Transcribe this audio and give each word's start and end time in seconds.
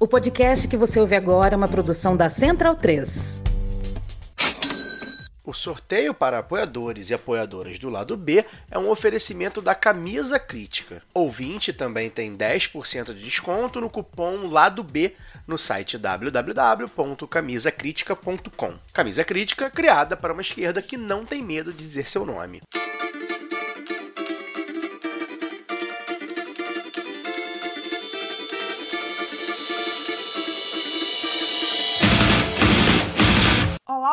O 0.00 0.06
podcast 0.06 0.68
que 0.68 0.76
você 0.76 1.00
ouve 1.00 1.16
agora 1.16 1.54
é 1.54 1.56
uma 1.56 1.66
produção 1.66 2.16
da 2.16 2.28
Central 2.28 2.76
3. 2.76 3.42
O 5.44 5.52
sorteio 5.52 6.14
para 6.14 6.38
apoiadores 6.38 7.10
e 7.10 7.14
apoiadoras 7.14 7.80
do 7.80 7.90
lado 7.90 8.16
B 8.16 8.44
é 8.70 8.78
um 8.78 8.88
oferecimento 8.90 9.60
da 9.60 9.74
Camisa 9.74 10.38
Crítica. 10.38 11.02
Ouvinte 11.12 11.72
também 11.72 12.08
tem 12.08 12.36
10% 12.36 13.06
de 13.06 13.24
desconto 13.24 13.80
no 13.80 13.90
cupom 13.90 14.46
Lado 14.46 14.84
B 14.84 15.16
no 15.48 15.58
site 15.58 15.98
www.camisacritica.com. 15.98 18.74
Camisa 18.92 19.24
Crítica 19.24 19.68
criada 19.68 20.16
para 20.16 20.32
uma 20.32 20.42
esquerda 20.42 20.80
que 20.80 20.96
não 20.96 21.26
tem 21.26 21.42
medo 21.42 21.72
de 21.72 21.78
dizer 21.78 22.08
seu 22.08 22.24
nome. 22.24 22.62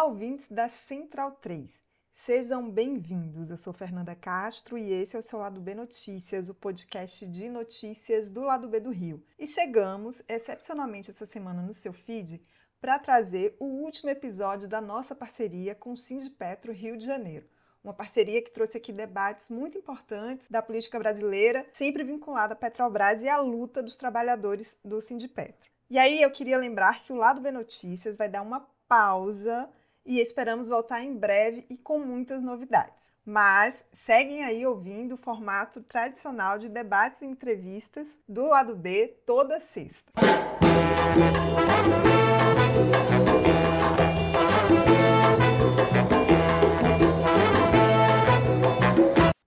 Ouvintes 0.05 0.45
da 0.51 0.69
Central 0.69 1.31
3. 1.41 1.67
Sejam 2.13 2.69
bem-vindos. 2.69 3.49
Eu 3.49 3.57
sou 3.57 3.73
Fernanda 3.73 4.13
Castro 4.13 4.77
e 4.77 4.93
esse 4.93 5.15
é 5.15 5.19
o 5.19 5.23
seu 5.23 5.39
Lado 5.39 5.59
B 5.59 5.73
Notícias, 5.73 6.47
o 6.47 6.53
podcast 6.53 7.27
de 7.27 7.49
notícias 7.49 8.29
do 8.29 8.41
Lado 8.41 8.67
B 8.67 8.79
do 8.79 8.91
Rio. 8.91 9.23
E 9.39 9.47
chegamos, 9.47 10.21
excepcionalmente 10.29 11.09
essa 11.09 11.25
semana 11.25 11.63
no 11.63 11.73
seu 11.73 11.91
feed, 11.91 12.39
para 12.79 12.99
trazer 12.99 13.57
o 13.59 13.65
último 13.65 14.11
episódio 14.11 14.69
da 14.69 14.79
nossa 14.79 15.15
parceria 15.15 15.73
com 15.73 15.93
o 15.93 15.97
Sindipetro 15.97 16.71
Rio 16.71 16.95
de 16.95 17.03
Janeiro. 17.03 17.49
Uma 17.83 17.93
parceria 17.93 18.43
que 18.43 18.51
trouxe 18.51 18.77
aqui 18.77 18.93
debates 18.93 19.49
muito 19.49 19.75
importantes 19.75 20.51
da 20.51 20.61
política 20.61 20.99
brasileira, 20.99 21.65
sempre 21.73 22.03
vinculada 22.03 22.53
à 22.53 22.55
Petrobras 22.55 23.23
e 23.23 23.27
à 23.27 23.37
luta 23.37 23.81
dos 23.81 23.95
trabalhadores 23.95 24.77
do 24.85 25.01
Sindipetro. 25.01 25.71
E 25.89 25.97
aí 25.97 26.21
eu 26.21 26.29
queria 26.29 26.59
lembrar 26.59 27.03
que 27.03 27.11
o 27.11 27.15
Lado 27.15 27.41
B 27.41 27.49
Notícias 27.49 28.15
vai 28.15 28.29
dar 28.29 28.43
uma 28.43 28.69
pausa 28.87 29.67
e 30.05 30.20
esperamos 30.20 30.70
voltar 30.70 31.03
em 31.03 31.15
breve 31.15 31.65
e 31.70 31.77
com 31.77 31.98
muitas 31.99 32.41
novidades. 32.41 33.11
Mas 33.25 33.84
seguem 33.93 34.43
aí 34.43 34.65
ouvindo 34.67 35.15
o 35.15 35.17
formato 35.17 35.81
tradicional 35.81 36.59
de 36.59 36.70
debates 36.70 37.23
e 37.23 37.25
entrevistas 37.25 38.07
do 38.29 38.45
lado 38.45 38.75
B 38.75 39.17
toda 39.25 39.59
sexta. 39.59 40.12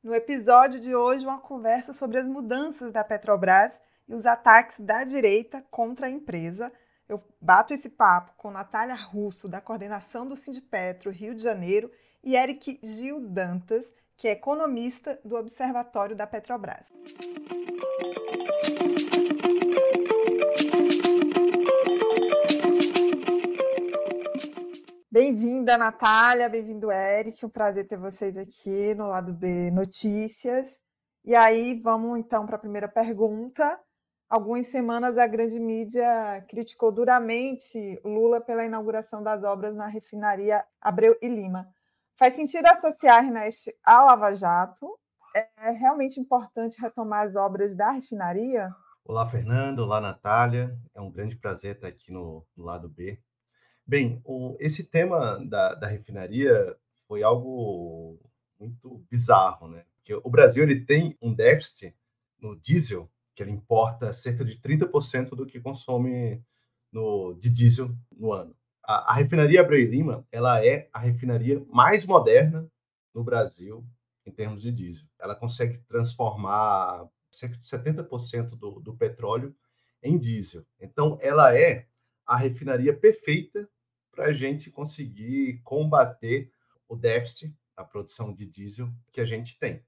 No 0.03 0.12
episódio 0.12 0.81
de 0.81 0.97
hoje, 0.97 1.25
uma 1.25 1.39
conversa 1.39 1.93
sobre 1.93 2.19
as 2.19 2.27
mudanças 2.27 2.91
da 2.91 3.05
Petrobras 3.05 3.81
e 4.09 4.15
os 4.15 4.27
ataques 4.27 4.81
da 4.81 5.05
direita 5.05 5.65
contra 5.70 6.06
a 6.06 6.11
empresa, 6.11 6.72
eu 7.09 7.25
bato 7.41 7.73
esse 7.73 7.89
papo 7.89 8.33
com 8.37 8.51
Natália 8.51 8.95
Russo, 8.95 9.48
da 9.48 9.62
coordenação 9.62 10.27
do 10.27 10.37
Sindipetro 10.37 11.11
Rio 11.11 11.34
de 11.34 11.42
Janeiro, 11.42 11.91
e 12.23 12.37
Eric 12.37 12.78
Gil 12.83 13.20
Dantas, 13.20 13.87
que 14.17 14.28
é 14.28 14.33
economista 14.33 15.19
do 15.25 15.37
Observatório 15.37 16.15
da 16.15 16.27
Petrobras. 16.27 16.92
Bem-vinda, 25.11 25.78
Natália, 25.78 26.48
bem-vindo, 26.50 26.93
Eric. 26.93 27.45
Um 27.47 27.48
prazer 27.48 27.89
ter 27.89 27.98
vocês 27.98 28.37
aqui 28.37 28.95
no 28.95 29.09
lado 29.09 29.33
B 29.33 29.70
Notícias. 29.70 30.78
E 31.25 31.34
aí, 31.34 31.81
vamos 31.81 32.19
então 32.19 32.45
para 32.45 32.56
a 32.56 32.61
primeira 32.61 32.87
pergunta 32.87 33.81
algumas 34.29 34.67
semanas 34.67 35.17
a 35.17 35.27
grande 35.27 35.59
mídia 35.59 36.45
criticou 36.48 36.93
duramente 36.93 38.01
Lula 38.05 38.41
pela 38.41 38.65
inauguração 38.65 39.23
das 39.23 39.43
obras 39.43 39.75
na 39.75 39.87
refinaria 39.87 40.65
Abreu 40.81 41.17
e 41.23 41.29
Lima. 41.29 41.69
Faz 42.17 42.34
sentido 42.34 42.67
associar 42.67 43.25
Ernest 43.25 43.73
a 43.84 44.05
Lava 44.05 44.34
Jato? 44.34 44.99
É 45.34 45.71
realmente 45.71 46.21
importante 46.21 46.81
retomar 46.81 47.27
as 47.27 47.37
obras 47.37 47.75
da 47.75 47.91
refinaria? 47.91 48.71
Olá, 49.05 49.27
Fernando. 49.28 49.81
Olá, 49.81 50.00
Natália. 50.00 50.77
É 50.95 51.00
um 51.00 51.10
grande 51.10 51.37
prazer 51.37 51.77
estar 51.77 51.89
aqui 51.89 52.12
no, 52.12 52.45
no 52.56 52.65
lado 52.65 52.89
B. 52.89 53.19
Bem, 53.87 54.21
o, 54.25 54.56
esse 54.59 54.84
tema 54.84 55.39
da, 55.47 55.75
da 55.75 55.87
refinaria 55.87 56.77
foi 57.06 57.22
algo 57.22 58.19
muito 58.59 59.03
bizarro, 59.10 59.69
né? 59.69 59.84
Porque 59.97 60.15
o 60.15 60.28
Brasil 60.28 60.62
ele 60.62 60.84
tem 60.84 61.16
um 61.22 61.33
déficit 61.33 61.95
no 62.41 62.56
diesel 62.56 63.09
que 63.38 63.43
ele 63.44 63.53
importa 63.53 64.12
cerca 64.12 64.44
de 64.44 64.56
30% 64.56 65.28
do 65.37 65.47
que 65.47 65.60
consome 65.60 66.43
no, 66.91 67.34
de 67.34 67.49
diesel 67.49 67.94
no 68.10 68.32
ano. 68.32 68.53
A, 68.82 69.12
a 69.12 69.15
refinaria 69.15 69.60
Abreu 69.60 69.88
Lima, 69.88 70.26
ela 70.32 70.65
é 70.66 70.88
a 70.93 70.99
refinaria 70.99 71.65
mais 71.71 72.04
moderna 72.04 72.69
no 73.15 73.22
Brasil 73.22 73.87
em 74.27 74.32
termos 74.32 74.60
de 74.60 74.72
diesel. 74.72 75.06
Ela 75.21 75.37
consegue 75.37 75.78
transformar 75.87 77.09
cerca 77.31 77.56
de 77.56 77.65
70% 77.65 78.59
do, 78.59 78.81
do 78.81 78.97
petróleo 78.97 79.54
em 80.03 80.19
diesel. 80.19 80.66
Então, 80.81 81.16
ela 81.22 81.56
é 81.56 81.87
a 82.27 82.37
refinaria 82.37 82.93
perfeita 82.93 83.71
para 84.10 84.25
a 84.25 84.32
gente 84.32 84.69
conseguir 84.69 85.60
combater 85.62 86.50
o 86.88 86.97
déficit 86.97 87.54
da 87.77 87.84
produção 87.84 88.34
de 88.34 88.44
diesel 88.44 88.91
que 89.12 89.21
a 89.21 89.25
gente 89.25 89.56
tem. 89.60 89.81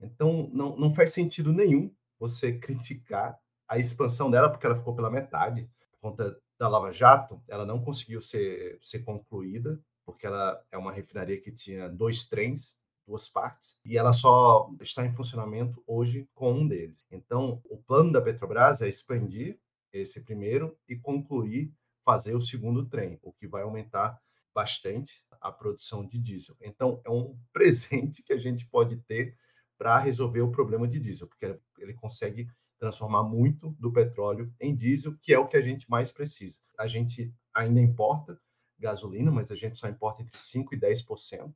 Então, 0.00 0.48
não, 0.52 0.76
não 0.76 0.94
faz 0.94 1.12
sentido 1.12 1.52
nenhum 1.52 1.92
você 2.18 2.52
criticar 2.52 3.38
a 3.68 3.78
expansão 3.78 4.30
dela, 4.30 4.48
porque 4.48 4.66
ela 4.66 4.76
ficou 4.76 4.94
pela 4.94 5.10
metade, 5.10 5.68
por 5.92 6.10
conta 6.10 6.40
da 6.58 6.68
Lava 6.68 6.92
Jato, 6.92 7.42
ela 7.48 7.66
não 7.66 7.82
conseguiu 7.82 8.20
ser, 8.20 8.78
ser 8.82 9.00
concluída, 9.00 9.78
porque 10.04 10.26
ela 10.26 10.62
é 10.70 10.78
uma 10.78 10.92
refinaria 10.92 11.40
que 11.40 11.50
tinha 11.50 11.88
dois 11.88 12.26
trens, 12.26 12.76
duas 13.06 13.28
partes, 13.28 13.78
e 13.84 13.96
ela 13.96 14.12
só 14.12 14.70
está 14.80 15.04
em 15.04 15.14
funcionamento 15.14 15.82
hoje 15.86 16.28
com 16.34 16.52
um 16.52 16.66
deles. 16.66 17.04
Então, 17.10 17.60
o 17.64 17.76
plano 17.76 18.12
da 18.12 18.20
Petrobras 18.20 18.80
é 18.80 18.88
expandir 18.88 19.58
esse 19.92 20.20
primeiro 20.20 20.76
e 20.88 20.96
concluir, 20.96 21.72
fazer 22.04 22.34
o 22.34 22.40
segundo 22.40 22.86
trem, 22.86 23.18
o 23.22 23.32
que 23.32 23.46
vai 23.46 23.62
aumentar 23.62 24.20
bastante 24.54 25.22
a 25.40 25.52
produção 25.52 26.06
de 26.06 26.18
diesel. 26.18 26.56
Então, 26.60 27.00
é 27.04 27.10
um 27.10 27.36
presente 27.52 28.22
que 28.22 28.32
a 28.32 28.38
gente 28.38 28.66
pode 28.66 28.96
ter 29.02 29.36
para 29.76 29.98
resolver 29.98 30.40
o 30.40 30.50
problema 30.50 30.88
de 30.88 30.98
diesel, 30.98 31.26
porque 31.26 31.58
ele 31.78 31.94
consegue 31.94 32.48
transformar 32.78 33.22
muito 33.22 33.74
do 33.78 33.92
petróleo 33.92 34.52
em 34.60 34.74
diesel, 34.74 35.16
que 35.20 35.32
é 35.32 35.38
o 35.38 35.46
que 35.46 35.56
a 35.56 35.60
gente 35.60 35.88
mais 35.88 36.12
precisa. 36.12 36.58
A 36.78 36.86
gente 36.86 37.32
ainda 37.54 37.80
importa 37.80 38.38
gasolina, 38.78 39.30
mas 39.30 39.50
a 39.50 39.54
gente 39.54 39.78
só 39.78 39.88
importa 39.88 40.22
entre 40.22 40.38
5% 40.38 40.66
e 40.72 40.76
10% 40.76 41.52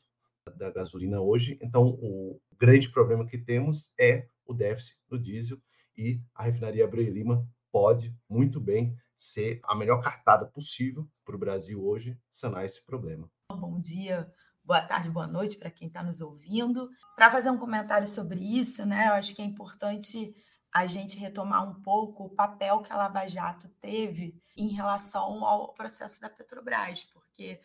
da 0.57 0.71
gasolina 0.71 1.21
hoje. 1.21 1.59
Então, 1.61 1.89
o 2.01 2.41
grande 2.59 2.89
problema 2.89 3.27
que 3.27 3.39
temos 3.39 3.91
é 3.99 4.27
o 4.47 4.55
déficit 4.55 4.97
do 5.09 5.19
diesel 5.19 5.59
e 5.97 6.21
a 6.35 6.45
refinaria 6.45 6.85
Abreu 6.85 7.13
Lima 7.13 7.47
pode 7.71 8.17
muito 8.29 8.59
bem 8.59 8.97
ser 9.15 9.61
a 9.65 9.75
melhor 9.75 10.03
cartada 10.03 10.47
possível 10.47 11.07
para 11.25 11.37
o 11.37 11.39
Brasil 11.39 11.85
hoje 11.85 12.19
sanar 12.31 12.65
esse 12.65 12.85
problema. 12.85 13.31
Bom 13.53 13.79
dia, 13.79 14.33
boa 14.65 14.81
tarde, 14.81 15.11
boa 15.11 15.27
noite 15.27 15.57
para 15.57 15.71
quem 15.71 15.89
está 15.89 16.03
nos 16.03 16.21
ouvindo. 16.21 16.91
Para 17.17 17.31
fazer 17.31 17.51
um 17.51 17.59
comentário 17.59 18.07
sobre 18.07 18.41
isso, 18.41 18.85
né, 18.87 19.09
eu 19.09 19.15
acho 19.15 19.35
que 19.35 19.43
é 19.43 19.45
importante 19.45 20.35
a 20.73 20.87
gente 20.87 21.19
retomar 21.19 21.69
um 21.69 21.83
pouco 21.83 22.25
o 22.25 22.31
papel 22.31 22.81
que 22.81 22.93
a 22.93 22.97
Lava 22.97 23.27
Jato 23.27 23.69
teve 23.81 24.41
em 24.57 24.69
relação 24.69 25.45
ao 25.45 25.75
processo 25.75 26.21
da 26.21 26.31
Petrobras, 26.31 27.03
porque 27.13 27.61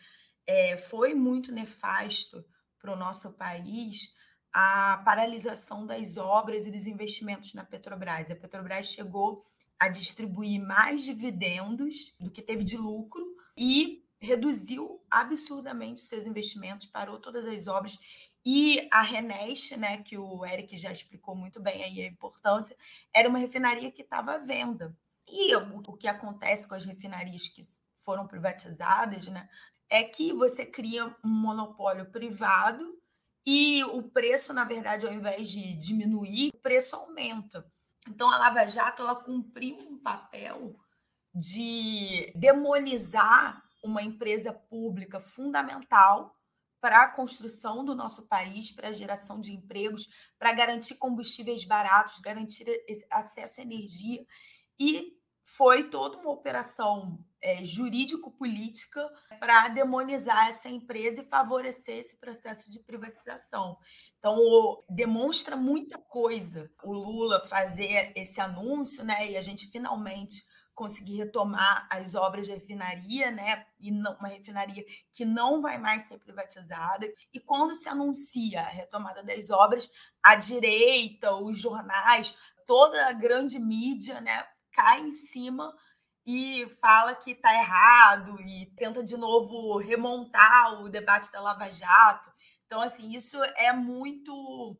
é, 0.46 0.76
foi 0.76 1.14
muito 1.14 1.52
nefasto 1.52 2.44
para 2.80 2.92
o 2.92 2.96
nosso 2.96 3.32
país 3.32 4.14
a 4.52 5.02
paralisação 5.04 5.86
das 5.86 6.16
obras 6.16 6.66
e 6.66 6.70
dos 6.70 6.86
investimentos 6.86 7.54
na 7.54 7.64
Petrobras. 7.64 8.30
A 8.30 8.36
Petrobras 8.36 8.86
chegou 8.86 9.44
a 9.78 9.88
distribuir 9.88 10.60
mais 10.60 11.04
dividendos 11.04 12.14
do 12.18 12.30
que 12.30 12.42
teve 12.42 12.64
de 12.64 12.76
lucro 12.76 13.22
e 13.56 14.05
reduziu 14.20 15.00
absurdamente 15.10 16.00
seus 16.00 16.26
investimentos, 16.26 16.86
parou 16.86 17.18
todas 17.18 17.46
as 17.46 17.66
obras 17.66 17.98
e 18.44 18.88
a 18.92 19.02
Renest, 19.02 19.76
né, 19.76 19.98
que 19.98 20.16
o 20.16 20.46
Eric 20.46 20.76
já 20.76 20.92
explicou 20.92 21.34
muito 21.34 21.60
bem 21.60 21.82
aí 21.82 22.00
a 22.00 22.06
importância, 22.06 22.76
era 23.12 23.28
uma 23.28 23.38
refinaria 23.38 23.90
que 23.90 24.02
estava 24.02 24.34
à 24.34 24.38
venda. 24.38 24.96
E 25.28 25.54
o 25.56 25.96
que 25.96 26.06
acontece 26.06 26.68
com 26.68 26.76
as 26.76 26.84
refinarias 26.84 27.48
que 27.48 27.62
foram 27.96 28.26
privatizadas, 28.28 29.26
né, 29.26 29.48
é 29.90 30.04
que 30.04 30.32
você 30.32 30.64
cria 30.64 31.06
um 31.24 31.28
monopólio 31.28 32.06
privado 32.06 32.96
e 33.44 33.82
o 33.84 34.02
preço, 34.04 34.52
na 34.52 34.64
verdade, 34.64 35.06
ao 35.06 35.12
invés 35.12 35.48
de 35.48 35.76
diminuir, 35.76 36.50
o 36.54 36.58
preço 36.58 36.94
aumenta. 36.94 37.66
Então 38.08 38.30
a 38.30 38.38
Lava 38.38 38.64
Jato 38.64 39.02
ela 39.02 39.16
cumpriu 39.16 39.76
um 39.78 39.98
papel 39.98 40.76
de 41.34 42.32
demonizar 42.36 43.65
uma 43.82 44.02
empresa 44.02 44.52
pública 44.52 45.20
fundamental 45.20 46.34
para 46.80 47.02
a 47.02 47.08
construção 47.08 47.84
do 47.84 47.94
nosso 47.94 48.26
país, 48.28 48.70
para 48.70 48.88
a 48.88 48.92
geração 48.92 49.40
de 49.40 49.52
empregos, 49.52 50.08
para 50.38 50.52
garantir 50.52 50.96
combustíveis 50.96 51.64
baratos, 51.64 52.20
garantir 52.20 52.66
acesso 53.10 53.60
à 53.60 53.64
energia 53.64 54.24
e 54.78 55.16
foi 55.42 55.88
toda 55.90 56.18
uma 56.18 56.30
operação 56.30 57.24
é, 57.40 57.62
jurídico-política 57.62 59.08
para 59.38 59.68
demonizar 59.68 60.48
essa 60.48 60.68
empresa 60.68 61.20
e 61.20 61.24
favorecer 61.24 61.98
esse 61.98 62.16
processo 62.16 62.68
de 62.68 62.80
privatização. 62.80 63.78
Então, 64.18 64.36
o, 64.36 64.84
demonstra 64.90 65.54
muita 65.54 65.98
coisa 65.98 66.68
o 66.82 66.92
Lula 66.92 67.44
fazer 67.46 68.12
esse 68.16 68.40
anúncio, 68.40 69.04
né? 69.04 69.30
E 69.30 69.36
a 69.36 69.40
gente 69.40 69.70
finalmente 69.70 70.42
conseguir 70.76 71.16
retomar 71.16 71.88
as 71.90 72.14
obras 72.14 72.46
de 72.46 72.52
refinaria, 72.52 73.30
né? 73.30 73.66
E 73.80 73.90
não, 73.90 74.14
uma 74.18 74.28
refinaria 74.28 74.84
que 75.10 75.24
não 75.24 75.62
vai 75.62 75.78
mais 75.78 76.02
ser 76.02 76.18
privatizada. 76.18 77.10
E 77.32 77.40
quando 77.40 77.74
se 77.74 77.88
anuncia 77.88 78.60
a 78.60 78.68
retomada 78.68 79.22
das 79.22 79.48
obras, 79.50 79.90
a 80.22 80.34
direita, 80.34 81.34
os 81.34 81.58
jornais, 81.58 82.36
toda 82.66 83.08
a 83.08 83.12
grande 83.12 83.58
mídia, 83.58 84.20
né, 84.20 84.46
cai 84.70 85.00
em 85.00 85.12
cima 85.12 85.74
e 86.26 86.66
fala 86.80 87.14
que 87.14 87.30
está 87.30 87.54
errado 87.54 88.38
e 88.42 88.66
tenta 88.76 89.02
de 89.02 89.16
novo 89.16 89.78
remontar 89.78 90.82
o 90.82 90.90
debate 90.90 91.32
da 91.32 91.40
Lava 91.40 91.70
Jato. 91.70 92.30
Então, 92.66 92.82
assim, 92.82 93.12
isso 93.12 93.42
é 93.42 93.72
muito 93.72 94.76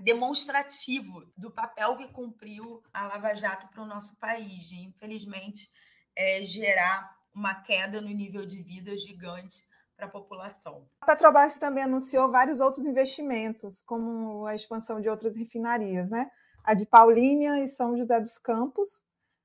demonstrativo 0.00 1.24
do 1.36 1.50
papel 1.50 1.96
que 1.96 2.08
cumpriu 2.08 2.82
a 2.92 3.06
Lava 3.06 3.34
Jato 3.34 3.68
para 3.68 3.82
o 3.82 3.86
nosso 3.86 4.16
país, 4.16 4.64
de, 4.68 4.80
infelizmente, 4.82 5.68
é, 6.16 6.42
gerar 6.42 7.16
uma 7.34 7.54
queda 7.54 8.00
no 8.00 8.08
nível 8.08 8.44
de 8.44 8.62
vida 8.62 8.96
gigante 8.96 9.64
para 9.96 10.06
a 10.06 10.10
população. 10.10 10.86
A 11.00 11.06
Petrobras 11.06 11.56
também 11.56 11.84
anunciou 11.84 12.30
vários 12.30 12.58
outros 12.58 12.84
investimentos, 12.84 13.82
como 13.82 14.46
a 14.46 14.54
expansão 14.54 15.00
de 15.00 15.08
outras 15.08 15.36
refinarias, 15.36 16.08
né? 16.08 16.30
A 16.64 16.74
de 16.74 16.86
Paulínia 16.86 17.62
e 17.62 17.68
São 17.68 17.96
José 17.96 18.18
dos 18.20 18.38
Campos, 18.38 19.02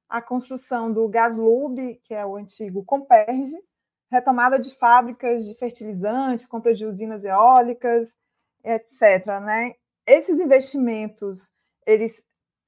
a 0.08 0.22
construção 0.22 0.92
do 0.92 1.08
Gaslub, 1.08 2.00
que 2.04 2.14
é 2.14 2.26
o 2.26 2.36
antigo 2.36 2.84
Comperge, 2.86 3.56
retomada 4.12 4.58
de 4.58 4.74
fábricas 4.76 5.46
de 5.46 5.58
fertilizantes, 5.58 6.46
compra 6.46 6.74
de 6.74 6.86
usinas 6.86 7.24
eólicas, 7.24 8.16
etc. 8.64 9.40
Né? 9.42 9.74
Esses 10.08 10.40
investimentos, 10.40 11.52
eles 11.86 12.24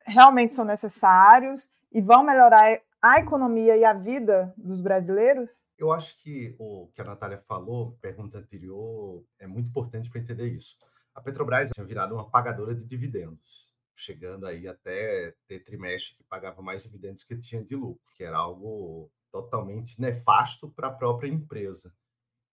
realmente 0.05 0.55
são 0.55 0.65
necessários 0.65 1.69
e 1.91 2.01
vão 2.01 2.23
melhorar 2.23 2.79
a 3.01 3.19
economia 3.19 3.77
e 3.77 3.85
a 3.85 3.93
vida 3.93 4.53
dos 4.57 4.81
brasileiros? 4.81 5.51
Eu 5.77 5.91
acho 5.91 6.17
que 6.23 6.55
o 6.57 6.87
que 6.95 7.01
a 7.01 7.05
Natália 7.05 7.37
falou, 7.47 7.97
pergunta 8.01 8.39
anterior, 8.39 9.23
é 9.37 9.45
muito 9.45 9.69
importante 9.69 10.09
para 10.09 10.19
entender 10.19 10.47
isso. 10.47 10.75
A 11.13 11.21
Petrobras 11.21 11.69
tinha 11.71 11.85
virado 11.85 12.15
uma 12.15 12.29
pagadora 12.29 12.73
de 12.73 12.85
dividendos, 12.85 13.67
chegando 13.95 14.47
aí 14.47 14.67
até 14.67 15.35
ter 15.47 15.63
trimestre 15.63 16.15
que 16.15 16.23
pagava 16.23 16.61
mais 16.61 16.83
dividendos 16.83 17.23
que 17.23 17.37
tinha 17.37 17.63
de 17.63 17.75
lucro, 17.75 18.01
que 18.15 18.23
era 18.23 18.37
algo 18.37 19.11
totalmente 19.31 19.99
nefasto 20.01 20.69
para 20.69 20.87
a 20.87 20.93
própria 20.93 21.29
empresa. 21.29 21.93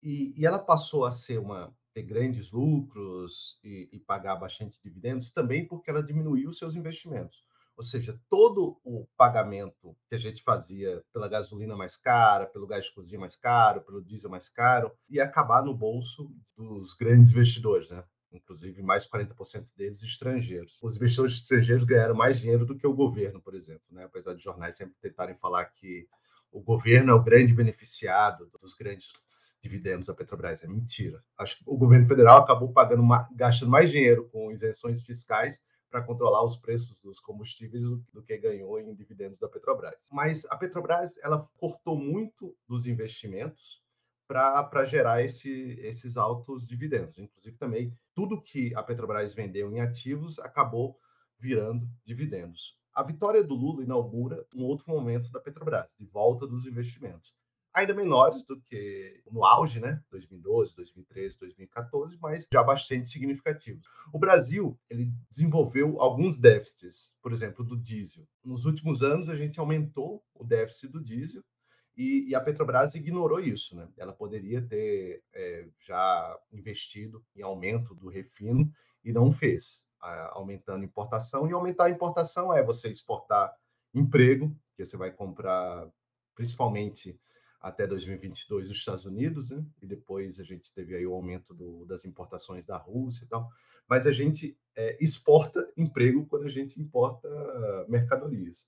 E, 0.02 0.34
e, 0.36 0.44
ela 0.44 0.58
passou 0.58 1.04
a 1.04 1.12
ser 1.12 1.38
uma 1.38 1.72
ter 1.94 2.02
grandes 2.02 2.50
lucros 2.50 3.58
e, 3.62 3.88
e, 3.92 4.00
pagar 4.00 4.36
bastante 4.36 4.80
dividendos 4.82 5.30
também 5.30 5.66
porque 5.66 5.90
ela 5.90 6.02
diminuiu 6.02 6.52
seus 6.52 6.74
investimentos. 6.74 7.44
Ou 7.76 7.82
seja, 7.82 8.20
todo 8.28 8.78
o 8.84 9.06
pagamento 9.16 9.96
que 10.08 10.14
a 10.14 10.18
gente 10.18 10.42
fazia 10.42 11.02
pela 11.12 11.28
gasolina 11.28 11.76
mais 11.76 11.96
cara, 11.96 12.46
pelo 12.46 12.66
gás 12.66 12.84
de 12.84 12.94
cozinha 12.94 13.18
mais 13.18 13.34
caro, 13.34 13.82
pelo 13.82 14.02
diesel 14.02 14.30
mais 14.30 14.48
caro, 14.48 14.92
ia 15.08 15.24
acabar 15.24 15.64
no 15.64 15.74
bolso 15.74 16.30
dos 16.56 16.94
grandes 16.94 17.30
investidores, 17.30 17.88
né? 17.88 18.04
inclusive 18.30 18.82
mais 18.82 19.06
40% 19.06 19.74
deles 19.76 20.02
estrangeiros. 20.02 20.78
Os 20.82 20.96
investidores 20.96 21.34
estrangeiros 21.34 21.84
ganharam 21.84 22.14
mais 22.14 22.38
dinheiro 22.38 22.64
do 22.64 22.76
que 22.76 22.86
o 22.86 22.94
governo, 22.94 23.40
por 23.40 23.54
exemplo, 23.54 23.84
né? 23.90 24.04
apesar 24.04 24.34
de 24.34 24.42
jornais 24.42 24.76
sempre 24.76 24.96
tentarem 25.00 25.36
falar 25.36 25.64
que 25.66 26.06
o 26.50 26.60
governo 26.60 27.12
é 27.12 27.14
o 27.14 27.22
grande 27.22 27.54
beneficiado 27.54 28.50
dos 28.60 28.74
grandes 28.74 29.12
dividendos 29.62 30.08
da 30.08 30.14
Petrobras. 30.14 30.62
É 30.62 30.66
mentira. 30.66 31.22
Acho 31.38 31.58
que 31.58 31.64
o 31.66 31.76
governo 31.76 32.06
federal 32.06 32.42
acabou 32.42 32.72
pagando, 32.72 33.04
gastando 33.34 33.70
mais 33.70 33.90
dinheiro 33.90 34.28
com 34.30 34.50
isenções 34.50 35.02
fiscais 35.02 35.60
para 35.88 36.02
controlar 36.02 36.42
os 36.42 36.56
preços 36.56 36.98
dos 37.00 37.20
combustíveis 37.20 37.82
do 37.84 38.22
que 38.24 38.36
ganhou 38.38 38.80
em 38.80 38.94
dividendos 38.94 39.38
da 39.38 39.48
Petrobras. 39.48 40.08
Mas 40.10 40.44
a 40.46 40.56
Petrobras 40.56 41.16
ela 41.18 41.48
cortou 41.58 41.96
muito 41.96 42.56
dos 42.66 42.86
investimentos 42.86 43.82
para 44.26 44.84
gerar 44.86 45.22
esse, 45.22 45.78
esses 45.80 46.16
altos 46.16 46.66
dividendos. 46.66 47.18
Inclusive 47.18 47.56
também 47.58 47.96
tudo 48.14 48.40
que 48.40 48.74
a 48.74 48.82
Petrobras 48.82 49.34
vendeu 49.34 49.70
em 49.70 49.80
ativos 49.80 50.38
acabou 50.38 50.98
virando 51.38 51.86
dividendos. 52.04 52.78
A 52.94 53.02
vitória 53.02 53.42
do 53.42 53.54
Lula 53.54 53.82
inaugura 53.84 54.46
um 54.54 54.64
outro 54.64 54.90
momento 54.90 55.30
da 55.30 55.40
Petrobras, 55.40 55.94
de 55.98 56.06
volta 56.06 56.46
dos 56.46 56.66
investimentos. 56.66 57.34
Ainda 57.74 57.94
menores 57.94 58.42
do 58.42 58.60
que 58.60 59.22
no 59.30 59.44
auge, 59.44 59.80
né? 59.80 60.02
2012, 60.10 60.76
2013, 60.76 61.38
2014, 61.38 62.18
mas 62.20 62.46
já 62.52 62.62
bastante 62.62 63.08
significativos. 63.08 63.86
O 64.12 64.18
Brasil 64.18 64.78
ele 64.90 65.10
desenvolveu 65.30 66.00
alguns 66.00 66.38
déficits, 66.38 67.14
por 67.22 67.32
exemplo, 67.32 67.64
do 67.64 67.76
diesel. 67.76 68.26
Nos 68.44 68.66
últimos 68.66 69.02
anos, 69.02 69.28
a 69.30 69.36
gente 69.36 69.58
aumentou 69.58 70.22
o 70.34 70.44
déficit 70.44 70.88
do 70.88 71.02
diesel 71.02 71.42
e, 71.96 72.28
e, 72.28 72.34
a 72.34 72.40
Petrobras 72.40 72.94
ignorou 72.94 73.40
isso, 73.40 73.76
né? 73.76 73.88
Ela 73.98 74.12
poderia 74.12 74.62
ter 74.62 75.22
é, 75.32 75.66
já 75.78 76.38
investido 76.50 77.24
em 77.36 77.42
aumento 77.42 77.94
do 77.94 78.08
refino 78.08 78.70
e 79.04 79.12
não 79.12 79.32
fez 79.32 79.86
aumentando 80.32 80.84
importação. 80.84 81.48
E 81.48 81.52
aumentar 81.52 81.84
a 81.84 81.90
importação 81.90 82.52
é 82.52 82.62
você 82.62 82.90
exportar 82.90 83.54
emprego, 83.94 84.54
que 84.76 84.84
você 84.84 84.96
vai 84.96 85.12
comprar 85.12 85.88
principalmente 86.34 87.18
até 87.62 87.86
2022 87.86 88.68
dos 88.68 88.76
Estados 88.76 89.04
Unidos, 89.06 89.50
né? 89.50 89.64
e 89.80 89.86
depois 89.86 90.40
a 90.40 90.42
gente 90.42 90.72
teve 90.72 90.96
aí 90.96 91.06
o 91.06 91.14
aumento 91.14 91.54
do, 91.54 91.84
das 91.86 92.04
importações 92.04 92.66
da 92.66 92.76
Rússia 92.76 93.24
e 93.24 93.28
tal. 93.28 93.48
Mas 93.88 94.06
a 94.06 94.12
gente 94.12 94.58
é, 94.76 94.96
exporta 95.00 95.70
emprego 95.76 96.26
quando 96.26 96.44
a 96.44 96.50
gente 96.50 96.80
importa 96.80 97.28
mercadorias. 97.88 98.64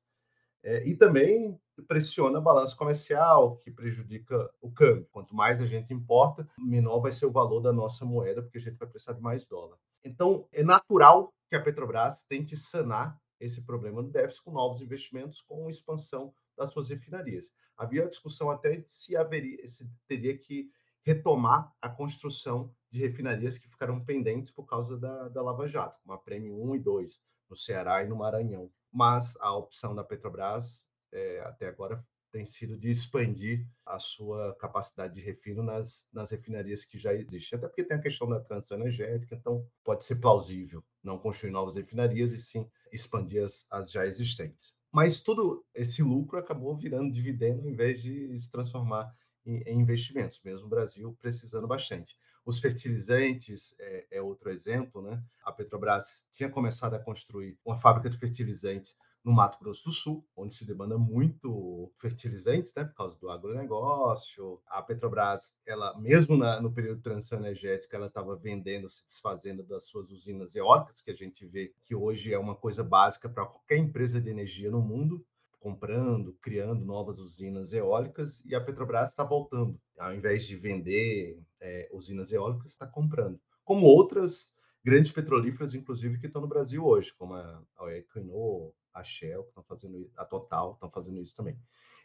É, 0.63 0.87
e 0.89 0.97
também 0.97 1.61
pressiona 1.87 2.39
a 2.39 2.41
balança 2.41 2.75
comercial, 2.75 3.57
que 3.59 3.71
prejudica 3.71 4.51
o 4.63 4.71
câmbio. 4.71 5.07
Quanto 5.13 5.35
mais 5.35 5.61
a 5.61 5.67
gente 5.67 5.93
importa, 5.93 6.49
menor 6.59 7.01
vai 7.01 7.13
ser 7.13 7.27
o 7.27 7.31
valor 7.31 7.61
da 7.61 7.73
nossa 7.73 8.05
moeda, 8.05 8.43
porque 8.43 8.59
a 8.59 8.61
gente 8.61 8.79
vai 8.79 8.89
precisar 8.89 9.13
de 9.13 9.21
mais 9.21 9.45
dólar. 9.45 9.77
Então, 10.03 10.49
é 10.53 10.63
natural 10.63 11.35
que 11.51 11.57
a 11.57 11.61
Petrobras 11.61 12.23
tente 12.23 12.57
sanar 12.57 13.19
esse 13.39 13.61
problema 13.61 14.03
do 14.03 14.11
déficit 14.11 14.43
com 14.43 14.53
novos 14.53 14.81
investimentos, 14.81 15.43
com 15.43 15.69
expansão 15.69 16.35
das 16.57 16.71
suas 16.73 16.89
refinarias. 16.89 17.51
Havia 17.77 18.05
a 18.05 18.09
discussão 18.09 18.51
até 18.51 18.77
de 18.77 18.91
se, 18.91 19.17
haveria, 19.17 19.67
se 19.69 19.89
teria 20.07 20.37
que 20.37 20.71
retomar 21.05 21.73
a 21.81 21.89
construção 21.89 22.75
de 22.91 23.01
refinarias 23.01 23.59
que 23.59 23.69
ficaram 23.69 24.03
pendentes 24.05 24.51
por 24.51 24.65
causa 24.65 24.97
da, 24.97 25.29
da 25.29 25.43
Lava 25.43 25.69
Jato, 25.69 26.01
como 26.03 26.15
a 26.15 26.19
Prêmio 26.19 26.57
1 26.63 26.77
e 26.77 26.79
2, 26.81 27.21
no 27.51 27.57
Ceará 27.57 28.03
e 28.03 28.09
no 28.09 28.17
Maranhão. 28.17 28.71
Mas 28.91 29.37
a 29.41 29.55
opção 29.55 29.95
da 29.95 30.05
Petrobras, 30.05 30.87
é, 31.13 31.41
até 31.41 31.67
agora, 31.67 32.05
tem 32.35 32.45
sido 32.45 32.77
de 32.77 32.91
expandir 32.91 33.65
a 33.87 33.99
sua 34.01 34.57
capacidade 34.57 35.15
de 35.15 35.21
refino 35.21 35.63
nas, 35.63 36.09
nas 36.13 36.33
refinarias 36.33 36.85
que 36.85 36.99
já 36.99 37.15
existem. 37.15 37.57
Até 37.57 37.69
porque 37.69 37.85
tem 37.85 37.97
a 37.97 38.03
questão 38.03 38.29
da 38.29 38.41
transição 38.41 38.77
energética, 38.77 39.37
então 39.37 39.65
pode 39.85 40.05
ser 40.05 40.17
plausível 40.17 40.83
não 41.01 41.17
construir 41.17 41.53
novas 41.53 41.77
refinarias 41.77 42.33
e 42.33 42.41
sim 42.41 42.69
expandir 42.93 43.45
as, 43.45 43.67
as 43.71 43.93
já 43.93 44.05
existentes. 44.05 44.75
Mas 44.95 45.21
todo 45.21 45.67
esse 45.75 46.05
lucro 46.05 46.39
acabou 46.39 46.77
virando 46.77 47.13
dividendo 47.13 47.69
em 47.69 47.75
vez 47.75 48.01
de 48.01 48.39
se 48.39 48.49
transformar 48.49 49.13
em, 49.45 49.61
em 49.67 49.81
investimentos, 49.81 50.41
mesmo 50.45 50.67
o 50.67 50.69
Brasil 50.69 51.19
precisando 51.21 51.67
bastante. 51.67 52.17
Os 52.47 52.61
fertilizantes 52.61 53.75
é, 53.81 54.07
é 54.13 54.23
outro 54.23 54.51
exemplo, 54.51 55.03
né? 55.03 55.21
A 55.45 55.51
Petrobras 55.51 56.29
tinha 56.31 56.49
começado 56.49 56.95
a 56.95 57.01
construir 57.01 57.59
uma 57.65 57.77
fábrica 57.77 58.09
de 58.09 58.17
fertilizantes 58.17 58.97
no 59.25 59.33
Mato 59.33 59.59
Grosso 59.59 59.85
do 59.85 59.91
Sul, 59.91 60.25
onde 60.37 60.55
se 60.55 60.67
demanda 60.67 60.99
muito 60.99 61.91
fertilizantes, 61.99 62.75
né, 62.75 62.85
por 62.85 62.95
causa 62.95 63.19
do 63.19 63.31
agronegócio. 63.31 64.61
A 64.67 64.83
Petrobras, 64.83 65.57
ela 65.67 65.99
mesmo 65.99 66.37
na, 66.37 66.61
no 66.61 66.71
período 66.71 66.99
de 66.99 67.03
transição 67.03 67.39
energética, 67.39 67.97
ela 67.97 68.09
estava 68.09 68.37
vendendo, 68.37 68.89
se 68.91 69.07
desfazendo 69.07 69.63
das 69.63 69.87
suas 69.87 70.11
usinas 70.11 70.55
eólicas, 70.55 71.01
que 71.01 71.11
a 71.11 71.17
gente 71.17 71.47
vê 71.47 71.73
que 71.85 71.95
hoje 71.95 72.35
é 72.35 72.39
uma 72.39 72.55
coisa 72.55 72.85
básica 72.85 73.29
para 73.29 73.47
qualquer 73.47 73.79
empresa 73.79 74.21
de 74.21 74.29
energia 74.29 74.71
no 74.71 74.83
mundo, 74.83 75.25
comprando, 75.59 76.37
criando 76.43 76.85
novas 76.85 77.19
usinas 77.19 77.73
eólicas, 77.73 78.45
e 78.45 78.55
a 78.55 78.61
Petrobras 78.61 79.09
está 79.09 79.25
voltando. 79.25 79.81
Ao 79.99 80.15
invés 80.15 80.47
de 80.47 80.55
vender 80.57 81.43
é, 81.59 81.89
usinas 81.91 82.31
eólicas, 82.31 82.73
está 82.73 82.87
comprando. 82.87 83.41
Como 83.65 83.87
outras 83.87 84.53
grandes 84.85 85.11
petrolíferas, 85.11 85.73
inclusive, 85.73 86.19
que 86.19 86.27
estão 86.27 86.43
no 86.43 86.49
Brasil 86.49 86.85
hoje, 86.85 87.15
como 87.15 87.33
a, 87.33 87.63
a 87.79 87.97
Equinor, 87.97 88.75
a 88.95 89.03
Shell, 89.03 89.43
que 89.43 89.49
estão 89.49 89.65
fazendo 89.65 90.11
a 90.17 90.25
Total, 90.25 90.73
estão 90.73 90.91
fazendo 90.91 91.21
isso 91.21 91.37
também. 91.37 91.59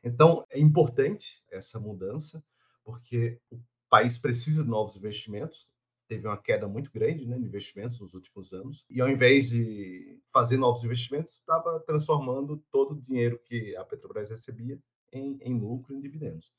Então, 0.04 0.44
é 0.50 0.60
importante 0.60 1.44
essa 1.52 1.80
mudança, 1.80 2.44
porque 2.84 3.40
o 3.52 3.60
país 3.90 4.18
precisa 4.18 4.64
de 4.64 4.70
novos 4.70 4.96
investimentos. 4.96 5.70
teve 6.08 6.28
uma 6.28 6.38
queda 6.38 6.68
muito 6.68 6.92
grande 6.92 7.28
né, 7.28 7.38
de 7.38 7.46
investimentos 7.46 8.00
nos 8.00 8.16
últimos 8.16 8.52
anos, 8.52 8.84
e 8.90 9.00
ao 9.00 9.08
invés 9.08 9.50
de 9.50 10.20
fazer 10.34 10.58
novos 10.58 10.84
investimentos, 10.84 11.34
estava 11.36 11.80
transformando 11.82 12.58
todo 12.72 12.94
o 12.94 13.00
dinheiro 13.00 13.40
que 13.46 13.76
a 13.76 13.84
Petrobras 13.84 14.30
recebia 14.30 14.80
em, 15.12 15.38
em 15.42 15.60
lucro, 15.60 15.94
em 15.94 16.00
dividendos. 16.00 16.52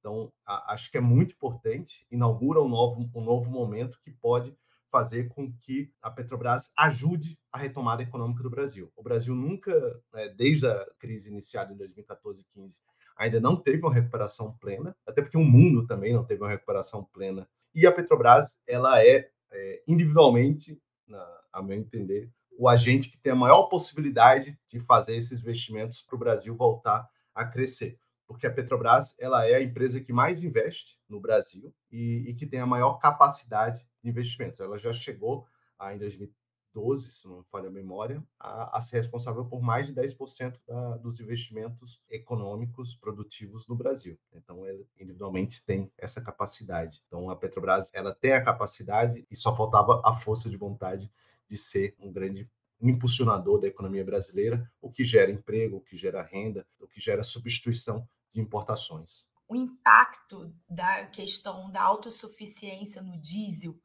Então, 0.00 0.32
a, 0.44 0.72
acho 0.72 0.90
que 0.90 0.98
é 0.98 1.00
muito 1.00 1.34
importante, 1.34 2.06
inaugura 2.10 2.60
um 2.60 2.68
novo, 2.68 3.08
um 3.14 3.24
novo 3.24 3.50
momento 3.50 4.00
que 4.02 4.10
pode 4.10 4.56
fazer 4.96 5.28
com 5.28 5.52
que 5.60 5.92
a 6.00 6.10
Petrobras 6.10 6.72
ajude 6.74 7.38
a 7.52 7.58
retomada 7.58 8.02
econômica 8.02 8.42
do 8.42 8.48
Brasil. 8.48 8.90
O 8.96 9.02
Brasil 9.02 9.34
nunca, 9.34 9.72
né, 10.10 10.30
desde 10.30 10.66
a 10.66 10.86
crise 10.98 11.28
iniciada 11.28 11.70
em 11.70 11.76
2014 11.76 12.40
e 12.40 12.44
15, 12.46 12.78
ainda 13.14 13.38
não 13.38 13.56
teve 13.56 13.82
uma 13.82 13.92
recuperação 13.92 14.56
plena, 14.58 14.96
até 15.06 15.20
porque 15.20 15.36
o 15.36 15.44
mundo 15.44 15.86
também 15.86 16.14
não 16.14 16.24
teve 16.24 16.42
uma 16.42 16.48
recuperação 16.48 17.04
plena. 17.12 17.46
E 17.74 17.86
a 17.86 17.92
Petrobras, 17.92 18.56
ela 18.66 19.04
é, 19.04 19.28
é 19.52 19.82
individualmente, 19.86 20.80
na, 21.06 21.22
a 21.52 21.62
meu 21.62 21.76
entender, 21.76 22.30
o 22.58 22.66
agente 22.66 23.10
que 23.10 23.18
tem 23.18 23.32
a 23.32 23.36
maior 23.36 23.64
possibilidade 23.64 24.58
de 24.66 24.80
fazer 24.80 25.14
esses 25.14 25.40
investimentos 25.40 26.00
para 26.00 26.16
o 26.16 26.18
Brasil 26.18 26.56
voltar 26.56 27.06
a 27.34 27.44
crescer. 27.44 27.98
Porque 28.26 28.46
a 28.46 28.52
Petrobras 28.52 29.14
ela 29.18 29.46
é 29.46 29.54
a 29.54 29.62
empresa 29.62 30.00
que 30.00 30.12
mais 30.12 30.42
investe 30.42 30.98
no 31.08 31.20
Brasil 31.20 31.74
e, 31.90 32.24
e 32.28 32.34
que 32.34 32.46
tem 32.46 32.60
a 32.60 32.66
maior 32.66 32.98
capacidade 32.98 33.86
de 34.02 34.10
investimentos. 34.10 34.60
Ela 34.60 34.78
já 34.78 34.92
chegou 34.92 35.46
em 35.92 35.98
2000, 35.98 36.32
12, 36.76 37.10
se 37.10 37.26
não 37.26 37.38
me 37.38 37.44
falha 37.44 37.68
a 37.68 37.72
memória, 37.72 38.22
a, 38.38 38.76
a 38.76 38.80
ser 38.82 38.98
responsável 38.98 39.46
por 39.46 39.62
mais 39.62 39.86
de 39.86 39.94
10% 39.94 40.60
da, 40.68 40.98
dos 40.98 41.18
investimentos 41.18 42.02
econômicos 42.10 42.94
produtivos 42.94 43.66
no 43.66 43.74
Brasil. 43.74 44.18
Então, 44.30 44.66
ela 44.66 44.84
individualmente 45.00 45.64
tem 45.64 45.90
essa 45.96 46.20
capacidade. 46.20 47.02
Então, 47.06 47.30
a 47.30 47.36
Petrobras 47.36 47.90
ela 47.94 48.14
tem 48.14 48.34
a 48.34 48.44
capacidade 48.44 49.26
e 49.30 49.34
só 49.34 49.56
faltava 49.56 50.02
a 50.04 50.14
força 50.16 50.50
de 50.50 50.56
vontade 50.58 51.10
de 51.48 51.56
ser 51.56 51.94
um 51.98 52.12
grande 52.12 52.46
impulsionador 52.78 53.58
da 53.58 53.68
economia 53.68 54.04
brasileira, 54.04 54.70
o 54.78 54.90
que 54.90 55.02
gera 55.02 55.30
emprego, 55.30 55.78
o 55.78 55.80
que 55.80 55.96
gera 55.96 56.22
renda, 56.22 56.66
o 56.78 56.86
que 56.86 57.00
gera 57.00 57.22
substituição 57.22 58.06
de 58.36 58.42
importações. 58.42 59.26
O 59.48 59.56
impacto 59.56 60.54
da 60.68 61.06
questão 61.06 61.70
da 61.70 61.82
autossuficiência 61.82 63.00
no 63.00 63.18
diesel 63.18 63.80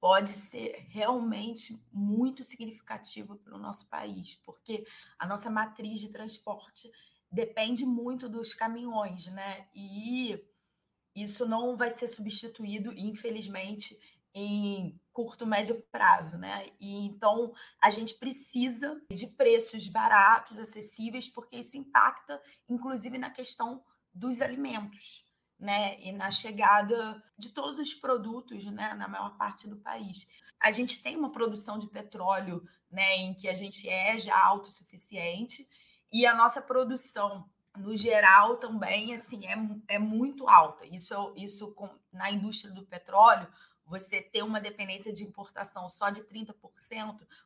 pode 0.00 0.30
ser 0.30 0.84
realmente 0.88 1.80
muito 1.92 2.42
significativo 2.42 3.36
para 3.36 3.54
o 3.54 3.58
nosso 3.58 3.88
país, 3.88 4.34
porque 4.44 4.84
a 5.18 5.26
nossa 5.26 5.48
matriz 5.48 6.00
de 6.00 6.08
transporte 6.08 6.90
depende 7.30 7.86
muito 7.86 8.28
dos 8.28 8.52
caminhões, 8.52 9.26
né? 9.26 9.68
E 9.74 10.38
isso 11.14 11.46
não 11.46 11.76
vai 11.76 11.90
ser 11.90 12.08
substituído, 12.08 12.92
infelizmente, 12.92 13.98
em 14.34 15.00
curto, 15.14 15.46
médio 15.46 15.80
prazo, 15.92 16.36
né? 16.36 16.66
E 16.80 17.06
então 17.06 17.54
a 17.80 17.88
gente 17.88 18.14
precisa 18.14 19.00
de 19.10 19.28
preços 19.28 19.88
baratos, 19.88 20.58
acessíveis, 20.58 21.28
porque 21.28 21.56
isso 21.56 21.78
impacta, 21.78 22.42
inclusive, 22.68 23.16
na 23.16 23.30
questão 23.30 23.82
dos 24.12 24.42
alimentos 24.42 25.24
né, 25.58 25.96
e 26.00 26.12
na 26.12 26.30
chegada 26.30 27.22
de 27.38 27.50
todos 27.50 27.78
os 27.78 27.94
produtos, 27.94 28.64
né, 28.66 28.92
na 28.94 29.08
maior 29.08 29.36
parte 29.36 29.68
do 29.68 29.76
país. 29.76 30.26
A 30.60 30.72
gente 30.72 31.02
tem 31.02 31.16
uma 31.16 31.30
produção 31.30 31.78
de 31.78 31.86
petróleo, 31.86 32.62
né, 32.90 33.16
em 33.16 33.34
que 33.34 33.48
a 33.48 33.54
gente 33.54 33.88
é 33.88 34.18
já 34.18 34.38
autossuficiente 34.38 35.66
e 36.12 36.26
a 36.26 36.34
nossa 36.34 36.60
produção 36.60 37.48
no 37.76 37.96
geral 37.96 38.56
também 38.58 39.14
assim 39.14 39.46
é, 39.46 39.94
é 39.94 39.98
muito 39.98 40.48
alta. 40.48 40.84
Isso 40.86 41.32
isso 41.36 41.72
com, 41.72 41.88
na 42.12 42.30
indústria 42.30 42.72
do 42.72 42.84
petróleo 42.86 43.48
você 43.86 44.22
ter 44.22 44.42
uma 44.42 44.60
dependência 44.60 45.12
de 45.12 45.22
importação 45.22 45.88
só 45.88 46.10
de 46.10 46.22
30%, 46.22 46.54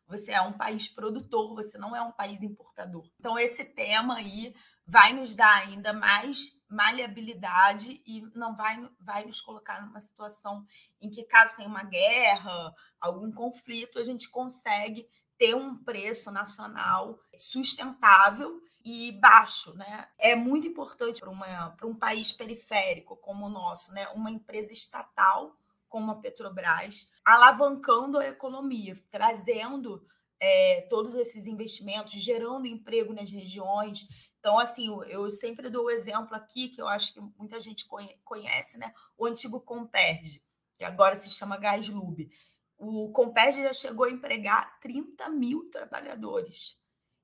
você 0.06 0.32
é 0.32 0.40
um 0.40 0.52
país 0.52 0.88
produtor, 0.88 1.54
você 1.54 1.76
não 1.76 1.94
é 1.94 2.02
um 2.02 2.12
país 2.12 2.42
importador. 2.42 3.08
Então, 3.18 3.38
esse 3.38 3.64
tema 3.64 4.16
aí 4.16 4.54
vai 4.86 5.12
nos 5.12 5.34
dar 5.34 5.62
ainda 5.62 5.92
mais 5.92 6.62
maleabilidade 6.68 8.02
e 8.06 8.22
não 8.34 8.56
vai, 8.56 8.88
vai 9.00 9.24
nos 9.24 9.40
colocar 9.40 9.84
numa 9.84 10.00
situação 10.00 10.64
em 11.00 11.10
que, 11.10 11.24
caso 11.24 11.56
tenha 11.56 11.68
uma 11.68 11.82
guerra, 11.82 12.74
algum 13.00 13.30
conflito, 13.32 13.98
a 13.98 14.04
gente 14.04 14.30
consegue 14.30 15.06
ter 15.36 15.54
um 15.54 15.76
preço 15.76 16.30
nacional 16.30 17.18
sustentável 17.38 18.60
e 18.84 19.12
baixo, 19.12 19.76
né? 19.76 20.08
É 20.18 20.34
muito 20.34 20.66
importante 20.66 21.20
para 21.20 21.86
um 21.86 21.94
país 21.94 22.32
periférico 22.32 23.16
como 23.16 23.46
o 23.46 23.50
nosso, 23.50 23.92
né? 23.92 24.08
Uma 24.08 24.30
empresa 24.30 24.72
estatal 24.72 25.54
como 25.88 26.10
a 26.10 26.16
Petrobras 26.16 27.10
alavancando 27.24 28.18
a 28.18 28.26
economia, 28.26 28.96
trazendo 29.10 30.06
é, 30.40 30.82
todos 30.88 31.14
esses 31.14 31.46
investimentos, 31.46 32.12
gerando 32.12 32.66
emprego 32.66 33.12
nas 33.12 33.30
regiões, 33.30 34.06
então, 34.38 34.58
assim, 34.58 34.86
eu 35.08 35.30
sempre 35.30 35.68
dou 35.68 35.86
o 35.86 35.90
exemplo 35.90 36.34
aqui, 36.34 36.68
que 36.68 36.80
eu 36.80 36.88
acho 36.88 37.12
que 37.12 37.20
muita 37.20 37.60
gente 37.60 37.86
conhece, 38.24 38.78
né? 38.78 38.94
O 39.16 39.26
antigo 39.26 39.60
Comperge, 39.60 40.42
que 40.74 40.84
agora 40.84 41.16
se 41.16 41.28
chama 41.30 41.56
Gaslub. 41.56 42.30
O 42.78 43.10
Comperge 43.10 43.62
já 43.62 43.72
chegou 43.72 44.06
a 44.06 44.10
empregar 44.10 44.78
30 44.80 45.28
mil 45.28 45.68
trabalhadores. 45.70 46.78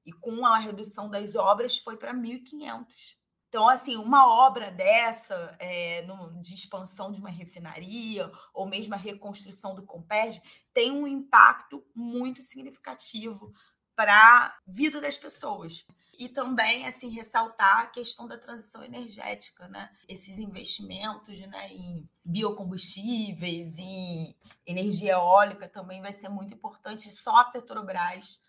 E 0.04 0.12
com 0.12 0.44
a 0.44 0.58
redução 0.58 1.08
das 1.08 1.34
obras 1.34 1.78
foi 1.78 1.96
para 1.96 2.12
1.500. 2.12 3.16
Então, 3.54 3.68
assim, 3.68 3.94
uma 3.94 4.26
obra 4.26 4.68
dessa, 4.72 5.54
é, 5.60 6.02
no, 6.02 6.40
de 6.40 6.56
expansão 6.56 7.12
de 7.12 7.20
uma 7.20 7.30
refinaria, 7.30 8.28
ou 8.52 8.66
mesmo 8.66 8.94
a 8.94 8.98
reconstrução 8.98 9.76
do 9.76 9.86
Comperge, 9.86 10.42
tem 10.72 10.90
um 10.90 11.06
impacto 11.06 11.86
muito 11.94 12.42
significativo 12.42 13.54
para 13.94 14.12
a 14.12 14.58
vida 14.66 15.00
das 15.00 15.16
pessoas. 15.16 15.86
E 16.18 16.28
também, 16.28 16.84
assim, 16.84 17.10
ressaltar 17.10 17.82
a 17.82 17.86
questão 17.86 18.26
da 18.26 18.36
transição 18.36 18.82
energética, 18.82 19.68
né? 19.68 19.88
Esses 20.08 20.40
investimentos 20.40 21.38
né, 21.42 21.68
em 21.68 22.10
biocombustíveis, 22.24 23.78
em 23.78 24.36
energia 24.66 25.12
eólica 25.12 25.68
também 25.68 26.02
vai 26.02 26.12
ser 26.12 26.28
muito 26.28 26.52
importante. 26.52 27.08
Só 27.08 27.36
a 27.36 27.44
Petrobras 27.44 28.42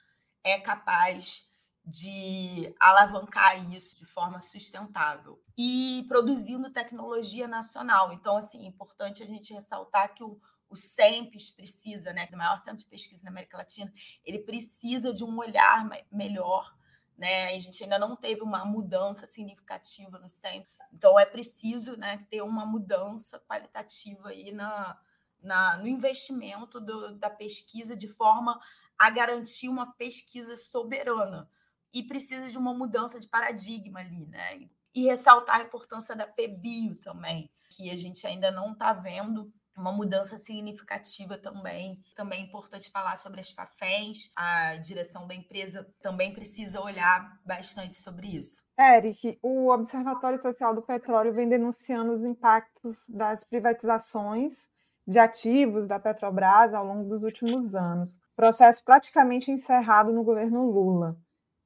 é 0.44 0.60
capaz 0.60 1.48
de 1.86 2.74
alavancar 2.80 3.72
isso 3.74 3.96
de 3.96 4.06
forma 4.06 4.40
sustentável 4.42 5.40
e 5.58 6.04
produzindo 6.08 6.72
tecnologia 6.72 7.48
nacional. 7.48 8.12
Então, 8.12 8.38
assim, 8.38 8.66
é 8.66 8.68
importante 8.68 9.22
a 9.22 9.26
gente 9.26 9.54
ressaltar 9.54 10.16
que 10.16 10.24
o, 10.24 10.40
o 10.70 10.76
SEMPES 10.76 11.52
precisa, 11.52 12.12
né, 12.12 12.28
o 12.34 12.38
maior 12.38 12.58
centro 12.58 12.84
de 12.84 12.90
pesquisa 12.90 13.24
na 13.24 13.30
América 13.30 13.58
Latina, 13.58 13.94
ele 14.26 14.40
precisa 14.40 15.14
de 15.14 15.24
um 15.24 15.38
olhar 15.38 15.88
melhor 16.12 16.76
né? 17.18 17.48
A 17.48 17.60
gente 17.60 17.82
ainda 17.84 17.98
não 17.98 18.16
teve 18.16 18.42
uma 18.42 18.66
mudança 18.66 19.26
significativa 19.28 20.20
no 20.20 20.30
centro, 20.30 20.70
então 20.94 21.20
é 21.20 21.26
preciso 21.26 21.98
né, 21.98 22.26
ter 22.30 22.42
uma 22.42 22.66
mudança 22.66 23.40
qualitativa 23.40 24.30
aí 24.30 24.52
na, 24.52 24.98
na, 25.42 25.78
no 25.78 25.88
investimento 25.88 26.80
do, 26.80 27.16
da 27.16 27.30
pesquisa 27.30 27.96
de 27.96 28.08
forma 28.08 28.60
a 28.98 29.10
garantir 29.10 29.68
uma 29.68 29.94
pesquisa 29.94 30.56
soberana 30.56 31.50
e 31.94 32.04
precisa 32.04 32.50
de 32.50 32.58
uma 32.58 32.74
mudança 32.74 33.20
de 33.20 33.28
paradigma 33.28 34.00
ali, 34.00 34.26
né? 34.28 34.68
E 34.94 35.04
ressaltar 35.04 35.62
a 35.62 35.64
importância 35.64 36.16
da 36.16 36.26
PBio 36.26 36.96
também, 37.04 37.50
que 37.70 37.90
a 37.90 37.98
gente 37.98 38.26
ainda 38.26 38.52
não 38.52 38.74
está 38.74 38.94
vendo 38.94 39.52
uma 39.78 39.92
mudança 39.92 40.38
significativa 40.38 41.38
também. 41.38 42.00
Também 42.16 42.42
é 42.42 42.46
importante 42.46 42.90
falar 42.90 43.18
sobre 43.18 43.42
as 43.42 43.52
FAFENs, 43.52 44.32
a 44.36 44.78
direção 44.78 45.28
da 45.28 45.36
empresa 45.36 45.86
também 46.02 46.34
precisa 46.34 46.82
olhar 46.82 47.40
bastante 47.46 47.96
sobre 47.96 48.28
isso. 48.28 48.64
Eric, 48.80 49.38
o 49.42 49.70
Observatório 49.70 50.42
Social 50.42 50.74
do 50.74 50.82
Petróleo 50.82 51.34
vem 51.34 51.48
denunciando 51.48 52.14
os 52.14 52.24
impactos 52.24 53.08
das 53.10 53.44
privatizações 53.44 54.68
de 55.08 55.20
ativos 55.20 55.88
da 55.88 56.00
Petrobras 56.00 56.74
ao 56.74 56.86
longo 56.86 57.08
dos 57.08 57.24
últimos 57.24 57.76
anos. 57.76 58.20
Processo 58.36 58.84
praticamente 58.84 59.52
encerrado 59.52 60.12
no 60.12 60.24
governo 60.24 60.70
Lula. 60.70 61.18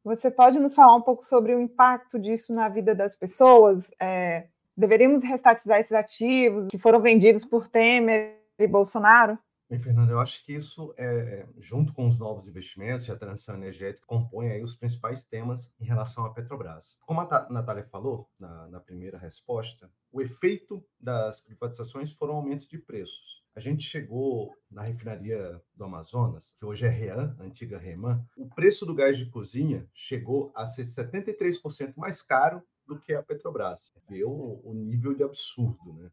Você 0.04 0.32
pode 0.32 0.60
nos 0.60 0.74
falar 0.74 0.96
um 0.96 1.02
pouco 1.02 1.24
sobre 1.24 1.54
o 1.54 1.60
impacto 1.60 2.18
disso 2.18 2.54
na 2.54 2.70
vida 2.70 2.96
das 2.96 3.16
pessoas? 3.16 3.90
É, 4.02 4.48
Deveríamos 4.80 5.22
restatizar 5.24 5.78
esses 5.82 5.92
ativos 5.92 6.70
que 6.70 6.78
foram 6.78 7.02
vendidos 7.02 7.44
por 7.44 7.68
Temer 7.68 8.40
e 8.58 8.66
Bolsonaro? 8.66 9.38
Bem, 9.70 9.80
Fernando, 9.80 10.10
eu 10.10 10.20
acho 10.20 10.44
que 10.44 10.56
isso, 10.56 10.96
é, 10.98 11.48
junto 11.60 11.94
com 11.94 12.08
os 12.08 12.18
novos 12.18 12.48
investimentos 12.48 13.08
e 13.08 13.12
a 13.12 13.16
transição 13.16 13.54
energética, 13.54 14.08
compõe 14.08 14.50
aí 14.50 14.64
os 14.64 14.76
principais 14.76 15.26
temas 15.26 15.72
em 15.80 15.86
relação 15.86 16.26
à 16.26 16.34
Petrobras. 16.34 16.98
Como 17.06 17.22
a 17.22 17.48
Natália 17.52 17.84
falou 17.84 18.28
na, 18.40 18.68
na 18.68 18.80
primeira 18.80 19.20
resposta, 19.20 19.88
o 20.12 20.22
efeito 20.22 20.84
das 21.00 21.40
privatizações 21.40 22.12
foram 22.12 22.34
aumentos 22.34 22.68
de 22.68 22.80
preços. 22.80 23.44
A 23.56 23.60
gente 23.60 23.84
chegou 23.84 24.56
na 24.72 24.82
refinaria 24.82 25.62
do 25.76 25.84
Amazonas, 25.84 26.52
que 26.58 26.66
hoje 26.66 26.88
é 26.88 26.90
REAN, 26.90 27.38
antiga 27.40 27.78
REMAN, 27.78 28.26
o 28.36 28.50
preço 28.50 28.88
do 28.88 28.96
gás 28.96 29.20
de 29.20 29.28
cozinha 29.28 29.88
chegou 29.94 30.52
a 30.56 30.66
ser 30.66 30.82
73% 30.82 31.94
mais 31.96 32.24
caro 32.24 32.64
do 32.88 33.00
que 33.00 33.14
a 33.14 33.22
Petrobras. 33.22 33.94
O, 34.26 34.72
o 34.72 34.74
nível 34.74 35.14
de 35.14 35.22
absurdo, 35.22 35.94
né? 35.94 36.10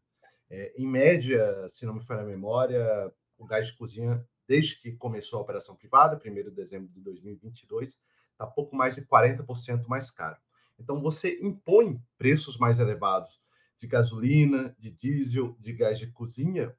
É, 0.51 0.75
em 0.77 0.87
média, 0.87 1.67
se 1.71 1.87
não 1.87 1.95
me 1.95 2.05
falha 2.05 2.21
a 2.21 2.27
memória, 2.27 3.13
o 3.39 3.45
gás 3.45 3.69
de 3.69 3.77
cozinha, 3.77 4.25
desde 4.47 4.79
que 4.79 4.93
começou 4.93 5.39
a 5.39 5.43
operação 5.43 5.75
privada, 5.77 6.21
1 6.25 6.35
de 6.35 6.51
dezembro 6.51 6.89
de 6.93 7.01
2022, 7.01 7.99
está 8.33 8.47
pouco 8.47 8.75
mais 8.77 8.95
de 8.95 9.03
40% 9.03 9.87
mais 9.87 10.11
caro. 10.11 10.37
Então, 10.79 11.01
você 11.01 11.39
impõe 11.41 12.01
preços 12.19 12.59
mais 12.59 12.79
elevados 12.79 13.41
de 13.79 13.87
gasolina, 13.87 14.75
de 14.79 14.91
diesel, 14.91 15.57
de 15.59 15.73
gás 15.73 15.99
de 15.99 16.07
cozinha 16.09 16.75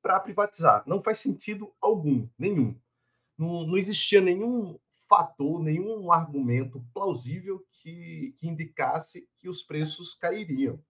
para 0.00 0.20
privatizar. 0.20 0.82
Não 0.86 1.02
faz 1.02 1.20
sentido 1.20 1.72
algum, 1.80 2.28
nenhum. 2.38 2.78
Não, 3.36 3.66
não 3.66 3.76
existia 3.76 4.20
nenhum 4.20 4.78
fator, 5.08 5.62
nenhum 5.62 6.10
argumento 6.10 6.82
plausível 6.94 7.64
que, 7.70 8.34
que 8.38 8.48
indicasse 8.48 9.28
que 9.38 9.48
os 9.48 9.62
preços 9.62 10.14
cairiam. 10.14 10.82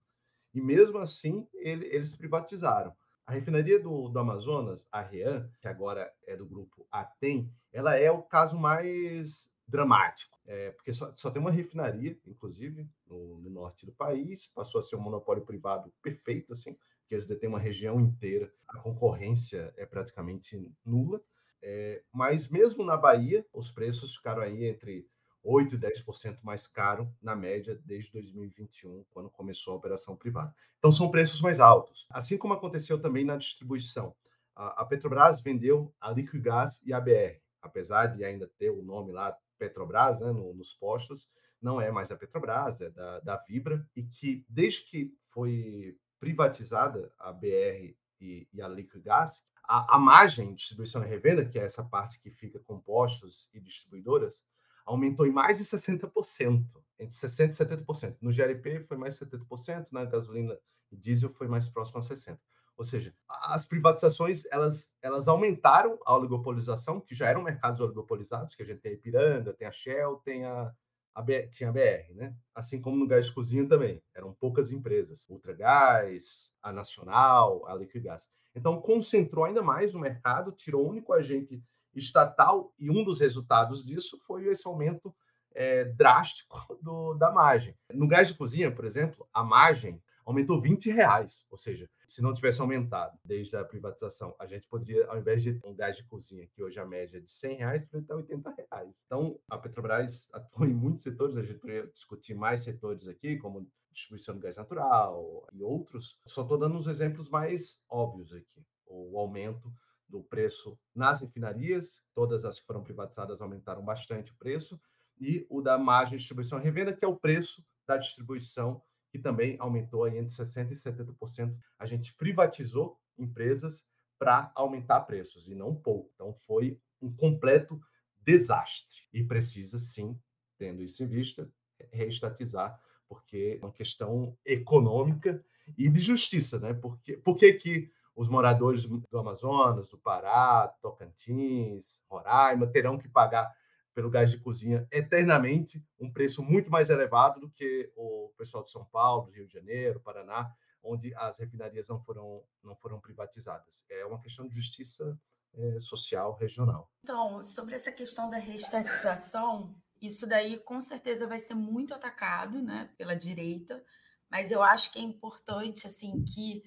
E 0.53 0.61
mesmo 0.61 0.97
assim, 0.97 1.47
ele, 1.53 1.85
eles 1.87 2.15
privatizaram. 2.15 2.95
A 3.25 3.31
refinaria 3.31 3.79
do, 3.79 4.09
do 4.09 4.19
Amazonas, 4.19 4.85
a 4.91 5.01
REAN, 5.01 5.49
que 5.61 5.67
agora 5.67 6.11
é 6.27 6.35
do 6.35 6.45
grupo 6.45 6.85
Atem, 6.91 7.49
ela 7.71 7.95
é 7.95 8.11
o 8.11 8.21
caso 8.21 8.57
mais 8.57 9.49
dramático, 9.65 10.37
é, 10.45 10.71
porque 10.71 10.93
só, 10.93 11.13
só, 11.15 11.31
tem 11.31 11.41
uma 11.41 11.51
refinaria, 11.51 12.17
inclusive, 12.27 12.87
no, 13.07 13.39
no, 13.39 13.49
norte 13.49 13.85
do 13.85 13.93
país, 13.93 14.47
passou 14.47 14.79
a 14.79 14.81
ser 14.81 14.97
um 14.97 15.01
monopólio 15.01 15.45
privado 15.45 15.91
perfeito, 16.01 16.51
assim, 16.51 16.73
que 17.07 17.15
eles 17.15 17.25
detêm 17.25 17.49
uma 17.49 17.59
região 17.59 17.99
inteira, 17.99 18.51
a 18.67 18.77
concorrência 18.77 19.73
é 19.77 19.85
praticamente 19.85 20.69
nula, 20.85 21.21
é, 21.61 22.03
mas 22.11 22.49
mesmo 22.49 22.83
na 22.83 22.97
Bahia, 22.97 23.45
os 23.53 23.71
preços 23.71 24.17
ficaram 24.17 24.41
aí 24.41 24.65
entre 24.65 25.07
8% 25.45 25.73
e 25.73 25.77
10% 25.77 26.39
mais 26.41 26.67
caro 26.67 27.13
na 27.21 27.35
média 27.35 27.79
desde 27.85 28.11
2021, 28.13 29.03
quando 29.11 29.29
começou 29.29 29.73
a 29.73 29.77
operação 29.77 30.15
privada. 30.15 30.55
Então, 30.79 30.91
são 30.91 31.11
preços 31.11 31.41
mais 31.41 31.59
altos. 31.59 32.07
Assim 32.09 32.37
como 32.37 32.53
aconteceu 32.53 32.99
também 32.99 33.25
na 33.25 33.37
distribuição. 33.37 34.15
A, 34.55 34.85
Petrobras 34.85 35.41
vendeu 35.41 35.93
a 35.99 36.11
Liquigás 36.11 36.79
e 36.85 36.93
a 36.93 36.99
BR, 36.99 37.39
apesar 37.61 38.07
de 38.07 38.23
ainda 38.23 38.49
ter 38.57 38.69
o 38.69 38.83
nome 38.83 39.11
lá 39.11 39.35
Petrobras 39.57 40.21
né, 40.21 40.31
no, 40.31 40.53
nos 40.53 40.73
postos, 40.73 41.27
não 41.61 41.81
é 41.81 41.91
mais 41.91 42.11
a 42.11 42.15
Petrobras, 42.15 42.79
é 42.81 42.89
da, 42.89 43.19
da 43.21 43.37
Vibra, 43.37 43.85
e 43.95 44.03
que 44.03 44.45
desde 44.47 44.83
que 44.83 45.13
foi 45.29 45.97
privatizada 46.19 47.11
a 47.17 47.31
BR 47.33 47.95
e, 48.21 48.47
e 48.53 48.61
a 48.61 48.67
Liquigás, 48.67 49.43
a, 49.63 49.95
a 49.95 49.99
margem 49.99 50.53
distribuição 50.53 51.03
e 51.03 51.07
revenda, 51.07 51.45
que 51.45 51.57
é 51.57 51.63
essa 51.63 51.83
parte 51.83 52.19
que 52.19 52.29
fica 52.29 52.59
com 52.59 52.79
postos 52.79 53.49
e 53.53 53.59
distribuidoras, 53.59 54.43
aumentou 54.85 55.25
em 55.25 55.31
mais 55.31 55.57
de 55.57 55.63
60%, 55.63 56.65
entre 56.99 57.15
60% 57.15 57.49
e 57.49 57.85
70%. 57.85 58.17
No 58.21 58.31
GLP 58.31 58.81
foi 58.81 58.97
mais 58.97 59.17
de 59.17 59.25
70%, 59.25 59.87
na 59.91 60.05
gasolina 60.05 60.57
e 60.91 60.97
diesel 60.97 61.29
foi 61.29 61.47
mais 61.47 61.69
próximo 61.69 61.99
a 61.99 62.01
60%. 62.01 62.37
Ou 62.75 62.83
seja, 62.83 63.13
as 63.29 63.65
privatizações 63.65 64.45
elas, 64.51 64.91
elas 65.01 65.27
aumentaram 65.27 65.99
a 66.05 66.15
oligopolização, 66.15 66.99
que 66.99 67.13
já 67.13 67.27
eram 67.27 67.43
mercados 67.43 67.79
oligopolizados, 67.79 68.55
que 68.55 68.63
a 68.63 68.65
gente 68.65 68.81
tem 68.81 68.91
a 68.91 68.95
Ipiranga, 68.95 69.53
tem 69.53 69.67
a 69.67 69.71
Shell, 69.71 70.15
tem 70.25 70.45
a, 70.45 70.73
a 71.13 71.21
BR, 71.21 71.49
tinha 71.51 71.69
a 71.69 71.71
BR, 71.71 72.13
né? 72.15 72.35
Assim 72.55 72.81
como 72.81 72.97
no 72.97 73.07
gás 73.07 73.29
cozinha 73.29 73.67
também, 73.67 74.01
eram 74.15 74.33
poucas 74.33 74.71
empresas, 74.71 75.29
Ultragás, 75.29 76.51
a 76.63 76.71
Nacional, 76.71 77.67
a 77.67 77.75
Liquigás. 77.75 78.27
Então 78.55 78.81
concentrou 78.81 79.45
ainda 79.45 79.61
mais 79.61 79.93
o 79.93 79.99
mercado, 79.99 80.51
tirou 80.51 80.83
o 80.85 80.89
único 80.89 81.13
agente 81.13 81.61
estatal, 81.95 82.73
e 82.79 82.89
um 82.89 83.03
dos 83.03 83.19
resultados 83.19 83.85
disso 83.85 84.19
foi 84.25 84.47
esse 84.47 84.67
aumento 84.67 85.13
é, 85.53 85.85
drástico 85.85 86.57
do, 86.81 87.13
da 87.15 87.31
margem. 87.31 87.75
No 87.91 88.07
gás 88.07 88.27
de 88.27 88.33
cozinha, 88.33 88.71
por 88.71 88.85
exemplo, 88.85 89.27
a 89.33 89.43
margem 89.43 90.01
aumentou 90.25 90.61
20 90.61 90.89
reais, 90.89 91.45
ou 91.49 91.57
seja, 91.57 91.89
se 92.07 92.21
não 92.21 92.33
tivesse 92.33 92.61
aumentado 92.61 93.17
desde 93.25 93.55
a 93.57 93.63
privatização, 93.63 94.33
a 94.39 94.45
gente 94.45 94.67
poderia, 94.67 95.05
ao 95.07 95.17
invés 95.17 95.43
de 95.43 95.59
um 95.65 95.75
gás 95.75 95.97
de 95.97 96.03
cozinha, 96.05 96.47
que 96.47 96.63
hoje 96.63 96.79
a 96.79 96.85
média 96.85 97.17
é 97.17 97.19
de 97.19 97.29
100 97.29 97.57
reais, 97.57 97.85
poderia 97.85 98.03
estar 98.03 98.15
80 98.15 98.51
reais. 98.51 99.01
Então, 99.05 99.39
a 99.49 99.57
Petrobras 99.57 100.29
atua 100.31 100.67
em 100.67 100.73
muitos 100.73 101.03
setores, 101.03 101.35
a 101.35 101.43
gente 101.43 101.59
poderia 101.59 101.87
discutir 101.87 102.33
mais 102.33 102.63
setores 102.63 103.07
aqui, 103.07 103.37
como 103.37 103.67
distribuição 103.91 104.35
de 104.35 104.41
gás 104.41 104.55
natural 104.55 105.45
e 105.53 105.61
outros. 105.61 106.17
Só 106.25 106.41
estou 106.41 106.57
dando 106.57 106.77
os 106.77 106.87
exemplos 106.87 107.29
mais 107.29 107.79
óbvios 107.89 108.33
aqui. 108.33 108.65
O 108.87 109.17
aumento 109.19 109.71
do 110.07 110.23
preço 110.23 110.77
nas 110.93 111.21
refinarias, 111.21 112.03
todas 112.13 112.45
as 112.45 112.59
que 112.59 112.65
foram 112.65 112.83
privatizadas 112.83 113.41
aumentaram 113.41 113.83
bastante 113.83 114.31
o 114.31 114.37
preço, 114.37 114.79
e 115.19 115.45
o 115.49 115.61
da 115.61 115.77
margem 115.77 116.17
de 116.17 116.17
distribuição 116.17 116.59
e 116.59 116.63
revenda, 116.63 116.93
que 116.93 117.05
é 117.05 117.07
o 117.07 117.15
preço 117.15 117.65
da 117.87 117.97
distribuição, 117.97 118.81
que 119.11 119.19
também 119.19 119.55
aumentou 119.59 120.03
aí 120.03 120.17
entre 120.17 120.33
60% 120.33 120.71
e 120.71 120.75
70%. 120.75 121.57
A 121.77 121.85
gente 121.85 122.15
privatizou 122.15 122.99
empresas 123.17 123.85
para 124.17 124.51
aumentar 124.55 125.01
preços, 125.01 125.47
e 125.49 125.55
não 125.55 125.75
pouco. 125.75 126.11
Então, 126.15 126.33
foi 126.33 126.79
um 127.01 127.13
completo 127.13 127.79
desastre. 128.21 128.99
E 129.11 129.23
precisa, 129.23 129.77
sim, 129.77 130.17
tendo 130.57 130.81
isso 130.81 131.03
em 131.03 131.07
vista, 131.07 131.51
reestatizar, 131.91 132.79
porque 133.07 133.59
é 133.61 133.65
uma 133.65 133.71
questão 133.71 134.37
econômica 134.45 135.43
e 135.77 135.89
de 135.89 135.99
justiça, 135.99 136.59
né? 136.59 136.73
Porque, 136.73 137.17
por 137.17 137.35
que, 137.35 137.53
que 137.53 137.91
os 138.15 138.27
moradores 138.27 138.85
do 138.85 139.19
Amazonas, 139.19 139.89
do 139.89 139.97
Pará, 139.97 140.67
Tocantins, 140.81 141.99
Roraima 142.07 142.67
terão 142.67 142.97
que 142.97 143.09
pagar 143.09 143.51
pelo 143.93 144.09
gás 144.09 144.31
de 144.31 144.39
cozinha 144.39 144.87
eternamente 144.91 145.83
um 145.99 146.11
preço 146.11 146.43
muito 146.43 146.69
mais 146.69 146.89
elevado 146.89 147.39
do 147.39 147.49
que 147.49 147.91
o 147.95 148.31
pessoal 148.37 148.63
de 148.63 148.71
São 148.71 148.85
Paulo, 148.85 149.31
Rio 149.31 149.47
de 149.47 149.53
Janeiro, 149.53 149.99
Paraná, 149.99 150.51
onde 150.83 151.13
as 151.15 151.37
refinarias 151.37 151.87
não 151.87 151.99
foram 151.99 152.43
não 152.63 152.75
foram 152.75 152.99
privatizadas. 152.99 153.83
É 153.89 154.05
uma 154.05 154.19
questão 154.19 154.47
de 154.47 154.55
justiça 154.55 155.17
é, 155.53 155.79
social 155.79 156.35
regional. 156.35 156.91
Então, 157.03 157.43
sobre 157.43 157.75
essa 157.75 157.91
questão 157.91 158.29
da 158.29 158.37
reestatização, 158.37 159.75
isso 160.01 160.27
daí 160.27 160.57
com 160.59 160.81
certeza 160.81 161.27
vai 161.27 161.39
ser 161.39 161.53
muito 161.53 161.93
atacado, 161.93 162.61
né, 162.61 162.89
pela 162.97 163.15
direita, 163.15 163.83
mas 164.29 164.51
eu 164.51 164.63
acho 164.63 164.91
que 164.91 164.99
é 164.99 165.01
importante 165.01 165.85
assim 165.87 166.23
que 166.23 166.63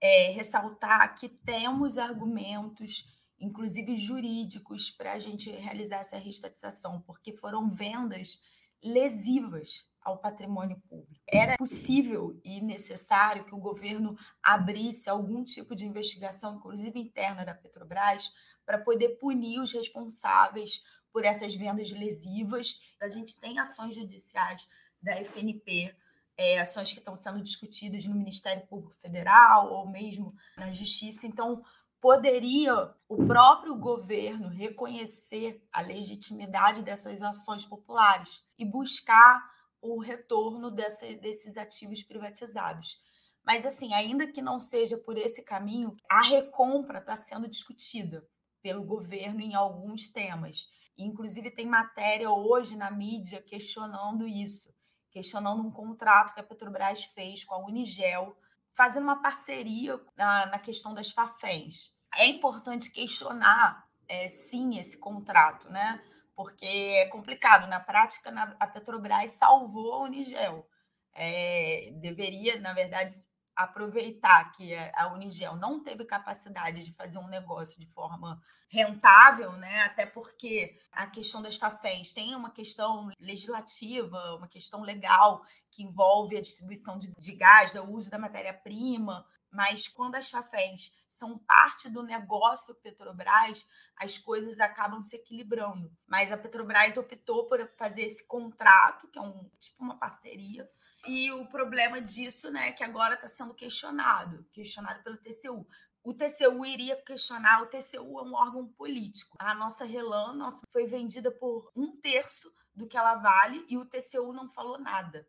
é, 0.00 0.30
ressaltar 0.30 1.14
que 1.14 1.28
temos 1.28 1.98
argumentos, 1.98 3.06
inclusive 3.38 3.96
jurídicos, 3.96 4.90
para 4.90 5.12
a 5.12 5.18
gente 5.18 5.50
realizar 5.50 5.98
essa 5.98 6.18
reestatização, 6.18 7.00
porque 7.02 7.32
foram 7.32 7.70
vendas 7.70 8.40
lesivas 8.82 9.88
ao 10.00 10.18
patrimônio 10.18 10.80
público. 10.88 11.20
Era 11.26 11.56
possível 11.56 12.40
e 12.44 12.60
necessário 12.60 13.44
que 13.44 13.54
o 13.54 13.58
governo 13.58 14.16
abrisse 14.42 15.10
algum 15.10 15.44
tipo 15.44 15.74
de 15.74 15.84
investigação, 15.84 16.54
inclusive 16.54 16.98
interna 16.98 17.44
da 17.44 17.54
Petrobras, 17.54 18.32
para 18.64 18.78
poder 18.78 19.18
punir 19.18 19.60
os 19.60 19.72
responsáveis 19.72 20.82
por 21.12 21.24
essas 21.24 21.54
vendas 21.54 21.90
lesivas. 21.90 22.80
A 23.02 23.08
gente 23.08 23.38
tem 23.38 23.58
ações 23.58 23.94
judiciais 23.94 24.68
da 25.02 25.16
FNP 25.16 25.94
é, 26.38 26.60
ações 26.60 26.92
que 26.92 27.00
estão 27.00 27.16
sendo 27.16 27.42
discutidas 27.42 28.04
no 28.04 28.14
Ministério 28.14 28.64
Público 28.68 28.94
Federal 28.94 29.72
ou 29.72 29.90
mesmo 29.90 30.32
na 30.56 30.70
Justiça. 30.70 31.26
Então, 31.26 31.64
poderia 32.00 32.94
o 33.08 33.26
próprio 33.26 33.74
governo 33.74 34.46
reconhecer 34.46 35.60
a 35.72 35.80
legitimidade 35.80 36.82
dessas 36.82 37.20
ações 37.20 37.64
populares 37.64 38.44
e 38.56 38.64
buscar 38.64 39.50
o 39.82 39.98
retorno 39.98 40.70
dessa, 40.70 41.12
desses 41.14 41.56
ativos 41.56 42.04
privatizados. 42.04 43.02
Mas, 43.44 43.66
assim, 43.66 43.92
ainda 43.92 44.30
que 44.30 44.40
não 44.40 44.60
seja 44.60 44.96
por 44.96 45.18
esse 45.18 45.42
caminho, 45.42 45.96
a 46.08 46.22
recompra 46.22 46.98
está 46.98 47.16
sendo 47.16 47.48
discutida 47.48 48.24
pelo 48.62 48.84
governo 48.84 49.40
em 49.40 49.54
alguns 49.54 50.08
temas. 50.08 50.68
Inclusive, 50.96 51.50
tem 51.50 51.66
matéria 51.66 52.30
hoje 52.30 52.76
na 52.76 52.90
mídia 52.90 53.42
questionando 53.42 54.26
isso 54.26 54.68
questionando 55.10 55.62
um 55.62 55.70
contrato 55.70 56.34
que 56.34 56.40
a 56.40 56.44
Petrobras 56.44 57.04
fez 57.04 57.44
com 57.44 57.54
a 57.54 57.66
Unigel, 57.66 58.36
fazendo 58.72 59.04
uma 59.04 59.20
parceria 59.20 60.00
na, 60.16 60.46
na 60.46 60.58
questão 60.58 60.94
das 60.94 61.10
Faféns. 61.10 61.92
É 62.14 62.26
importante 62.26 62.92
questionar, 62.92 63.86
é, 64.08 64.28
sim, 64.28 64.78
esse 64.78 64.98
contrato, 64.98 65.68
né? 65.70 66.00
Porque 66.34 66.64
é 66.64 67.08
complicado. 67.08 67.66
Na 67.68 67.80
prática, 67.80 68.30
na, 68.30 68.54
a 68.60 68.66
Petrobras 68.66 69.32
salvou 69.32 69.94
a 69.94 70.02
Unigel. 70.04 70.66
É, 71.14 71.90
deveria, 71.96 72.60
na 72.60 72.72
verdade, 72.72 73.12
aproveitar 73.58 74.52
que 74.52 74.72
a 74.94 75.12
Unigel 75.12 75.56
não 75.56 75.82
teve 75.82 76.04
capacidade 76.04 76.84
de 76.84 76.92
fazer 76.92 77.18
um 77.18 77.26
negócio 77.26 77.80
de 77.80 77.88
forma 77.88 78.40
rentável, 78.68 79.50
né? 79.54 79.82
Até 79.82 80.06
porque 80.06 80.78
a 80.92 81.08
questão 81.08 81.42
das 81.42 81.56
faféns 81.56 82.12
tem 82.12 82.36
uma 82.36 82.52
questão 82.52 83.10
legislativa, 83.18 84.36
uma 84.36 84.46
questão 84.46 84.82
legal 84.82 85.44
que 85.72 85.82
envolve 85.82 86.36
a 86.36 86.40
distribuição 86.40 86.96
de, 86.96 87.12
de 87.18 87.32
gás, 87.34 87.74
o 87.74 87.82
uso 87.90 88.08
da 88.08 88.18
matéria-prima, 88.18 89.26
mas 89.50 89.88
quando 89.88 90.14
as 90.14 90.30
faféns 90.30 90.92
são 91.08 91.38
parte 91.38 91.88
do 91.88 92.02
negócio 92.02 92.74
Petrobras, 92.76 93.66
as 93.96 94.18
coisas 94.18 94.60
acabam 94.60 95.02
se 95.02 95.16
equilibrando. 95.16 95.90
Mas 96.06 96.30
a 96.30 96.36
Petrobras 96.36 96.96
optou 96.96 97.48
por 97.48 97.66
fazer 97.76 98.02
esse 98.02 98.24
contrato, 98.24 99.08
que 99.08 99.18
é 99.18 99.22
um 99.22 99.50
tipo 99.58 99.82
uma 99.82 99.98
parceria, 99.98 100.70
e 101.06 101.32
o 101.32 101.46
problema 101.46 102.00
disso, 102.00 102.50
né, 102.50 102.68
é 102.68 102.72
que 102.72 102.84
agora 102.84 103.14
está 103.14 103.26
sendo 103.26 103.54
questionado, 103.54 104.44
questionado 104.52 105.02
pelo 105.02 105.16
TCU. 105.16 105.66
o 106.02 106.14
TCU 106.14 106.64
iria 106.64 106.96
questionar. 107.02 107.62
O 107.62 107.66
TCU 107.66 108.18
é 108.18 108.22
um 108.22 108.34
órgão 108.34 108.66
político. 108.66 109.36
A 109.38 109.54
nossa 109.54 109.84
Relan 109.84 110.34
nossa, 110.34 110.62
foi 110.70 110.86
vendida 110.86 111.30
por 111.30 111.70
um 111.76 111.96
terço 112.00 112.50
do 112.74 112.86
que 112.86 112.96
ela 112.96 113.16
vale 113.16 113.64
e 113.68 113.76
o 113.76 113.84
TCU 113.84 114.32
não 114.32 114.48
falou 114.48 114.78
nada. 114.78 115.26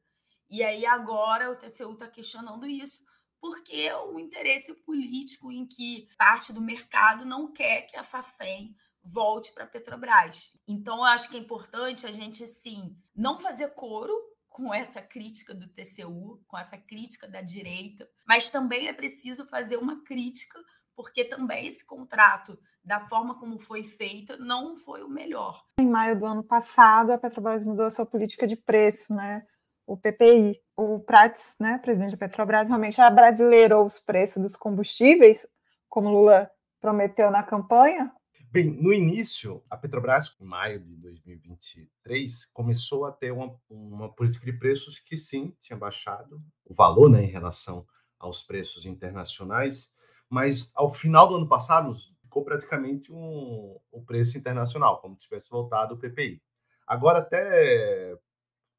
E 0.49 0.63
aí 0.63 0.85
agora 0.85 1.51
o 1.51 1.55
TCU 1.55 1.93
está 1.93 2.07
questionando 2.07 2.65
isso 2.65 3.03
porque 3.41 3.91
o 3.93 4.19
interesse 4.19 4.73
político 4.73 5.51
em 5.51 5.65
que 5.65 6.07
parte 6.17 6.51
do 6.51 6.61
mercado 6.61 7.25
não 7.25 7.51
quer 7.51 7.83
que 7.83 7.97
a 7.97 8.03
Fafem 8.03 8.75
volte 9.03 9.53
para 9.53 9.63
a 9.63 9.67
Petrobras. 9.67 10.51
Então, 10.67 10.97
eu 10.97 11.03
acho 11.05 11.29
que 11.29 11.37
é 11.37 11.39
importante 11.39 12.05
a 12.05 12.11
gente, 12.11 12.45
sim, 12.45 12.95
não 13.15 13.39
fazer 13.39 13.69
coro 13.69 14.13
com 14.49 14.73
essa 14.73 15.01
crítica 15.01 15.53
do 15.53 15.67
TCU, 15.69 16.43
com 16.47 16.57
essa 16.57 16.77
crítica 16.77 17.27
da 17.27 17.41
direita, 17.41 18.07
mas 18.27 18.49
também 18.49 18.87
é 18.87 18.93
preciso 18.93 19.45
fazer 19.45 19.77
uma 19.77 20.03
crítica, 20.03 20.59
porque 20.95 21.23
também 21.23 21.65
esse 21.65 21.85
contrato, 21.85 22.59
da 22.83 22.99
forma 23.07 23.39
como 23.39 23.57
foi 23.59 23.83
feita, 23.83 24.35
não 24.37 24.75
foi 24.75 25.01
o 25.03 25.09
melhor. 25.09 25.63
Em 25.79 25.87
maio 25.87 26.19
do 26.19 26.25
ano 26.25 26.43
passado, 26.43 27.11
a 27.11 27.17
Petrobras 27.17 27.63
mudou 27.63 27.85
a 27.85 27.91
sua 27.91 28.05
política 28.05 28.45
de 28.45 28.57
preço, 28.57 29.13
né? 29.13 29.45
O 29.89 29.97
PPI. 29.97 30.61
O 30.77 30.99
Prats, 30.99 31.55
né, 31.59 31.79
presidente 31.79 32.11
da 32.11 32.17
Petrobras, 32.17 32.67
realmente 32.67 33.01
abrasileirou 33.01 33.85
os 33.85 33.97
preços 33.97 34.41
dos 34.41 34.55
combustíveis, 34.55 35.47
como 35.89 36.09
Lula 36.09 36.49
prometeu 36.79 37.31
na 37.31 37.43
campanha, 37.43 38.13
Bem, 38.51 38.65
no 38.65 38.91
início, 38.91 39.63
a 39.69 39.77
Petrobras, 39.77 40.35
em 40.39 40.43
maio 40.43 40.79
de 40.79 40.95
2023, 40.95 42.47
começou 42.47 43.05
a 43.05 43.11
ter 43.11 43.31
uma, 43.31 43.55
uma 43.69 44.11
política 44.11 44.43
de 44.43 44.53
preços 44.53 44.97
que 44.97 45.15
sim 45.15 45.55
tinha 45.61 45.77
baixado 45.77 46.41
o 46.65 46.73
valor 46.73 47.11
né, 47.11 47.23
em 47.23 47.29
relação 47.29 47.85
aos 48.17 48.41
preços 48.41 48.87
internacionais, 48.87 49.91
mas 50.27 50.71
ao 50.73 50.91
final 50.91 51.27
do 51.27 51.35
ano 51.35 51.47
passado 51.47 51.93
ficou 52.23 52.43
praticamente 52.43 53.13
um, 53.13 53.79
o 53.91 54.01
preço 54.03 54.35
internacional, 54.35 54.99
como 54.99 55.15
se 55.19 55.27
tivesse 55.27 55.47
voltado 55.47 55.93
o 55.93 55.99
PPI. 55.99 56.41
Agora 56.87 57.19
até 57.19 58.17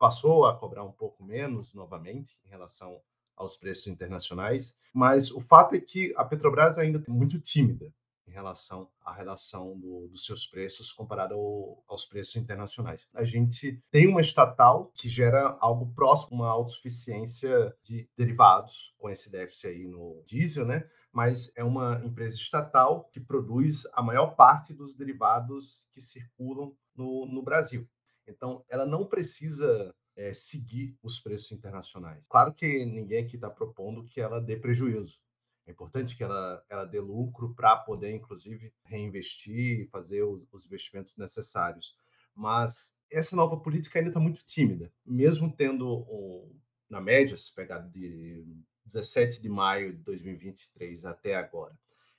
passou 0.00 0.46
a 0.46 0.56
cobrar 0.56 0.82
um 0.82 0.90
pouco 0.90 1.22
menos 1.22 1.74
novamente 1.74 2.34
em 2.46 2.48
relação 2.48 2.98
aos 3.36 3.58
preços 3.58 3.86
internacionais, 3.86 4.74
mas 4.94 5.30
o 5.30 5.42
fato 5.42 5.74
é 5.74 5.80
que 5.80 6.12
a 6.16 6.24
Petrobras 6.24 6.78
ainda 6.78 7.04
é 7.06 7.10
muito 7.10 7.38
tímida 7.38 7.92
em 8.26 8.32
relação 8.32 8.88
à 9.04 9.12
relação 9.12 9.78
do, 9.78 10.08
dos 10.08 10.24
seus 10.24 10.46
preços 10.46 10.90
comparado 10.90 11.34
ao, 11.34 11.84
aos 11.86 12.06
preços 12.06 12.36
internacionais. 12.36 13.06
A 13.12 13.24
gente 13.24 13.82
tem 13.90 14.08
uma 14.08 14.22
estatal 14.22 14.90
que 14.94 15.06
gera 15.06 15.58
algo 15.60 15.92
próximo 15.94 16.36
uma 16.40 16.48
autossuficiência 16.48 17.76
de 17.82 18.08
derivados, 18.16 18.94
com 18.96 19.10
esse 19.10 19.30
déficit 19.30 19.66
aí 19.66 19.86
no 19.86 20.22
diesel, 20.26 20.64
né? 20.64 20.88
Mas 21.12 21.52
é 21.56 21.64
uma 21.64 22.00
empresa 22.04 22.36
estatal 22.36 23.04
que 23.12 23.20
produz 23.20 23.82
a 23.92 24.00
maior 24.00 24.34
parte 24.34 24.72
dos 24.72 24.94
derivados 24.94 25.86
que 25.92 26.00
circulam 26.00 26.74
no, 26.96 27.26
no 27.26 27.42
Brasil. 27.42 27.86
Então, 28.30 28.64
ela 28.68 28.86
não 28.86 29.06
precisa 29.06 29.94
é, 30.16 30.32
seguir 30.32 30.96
os 31.02 31.18
preços 31.18 31.52
internacionais. 31.52 32.26
Claro 32.28 32.52
que 32.52 32.84
ninguém 32.84 33.24
aqui 33.24 33.36
está 33.36 33.50
propondo 33.50 34.04
que 34.04 34.20
ela 34.20 34.40
dê 34.40 34.56
prejuízo. 34.56 35.18
É 35.66 35.72
importante 35.72 36.16
que 36.16 36.24
ela, 36.24 36.64
ela 36.68 36.84
dê 36.84 37.00
lucro 37.00 37.54
para 37.54 37.76
poder, 37.76 38.10
inclusive, 38.12 38.72
reinvestir 38.84 39.80
e 39.80 39.86
fazer 39.86 40.22
os, 40.22 40.46
os 40.52 40.66
investimentos 40.66 41.16
necessários. 41.16 41.96
Mas 42.34 42.96
essa 43.10 43.36
nova 43.36 43.56
política 43.56 43.98
ainda 43.98 44.10
está 44.10 44.20
muito 44.20 44.44
tímida, 44.44 44.92
mesmo 45.04 45.54
tendo, 45.54 46.00
um, 46.08 46.58
na 46.88 47.00
média, 47.00 47.36
se 47.36 47.54
pegar 47.54 47.80
de 47.80 48.44
17 48.84 49.40
de 49.40 49.48
maio 49.48 49.92
de 49.92 50.02
2023 50.02 51.04
até 51.04 51.34
agora, 51.34 51.76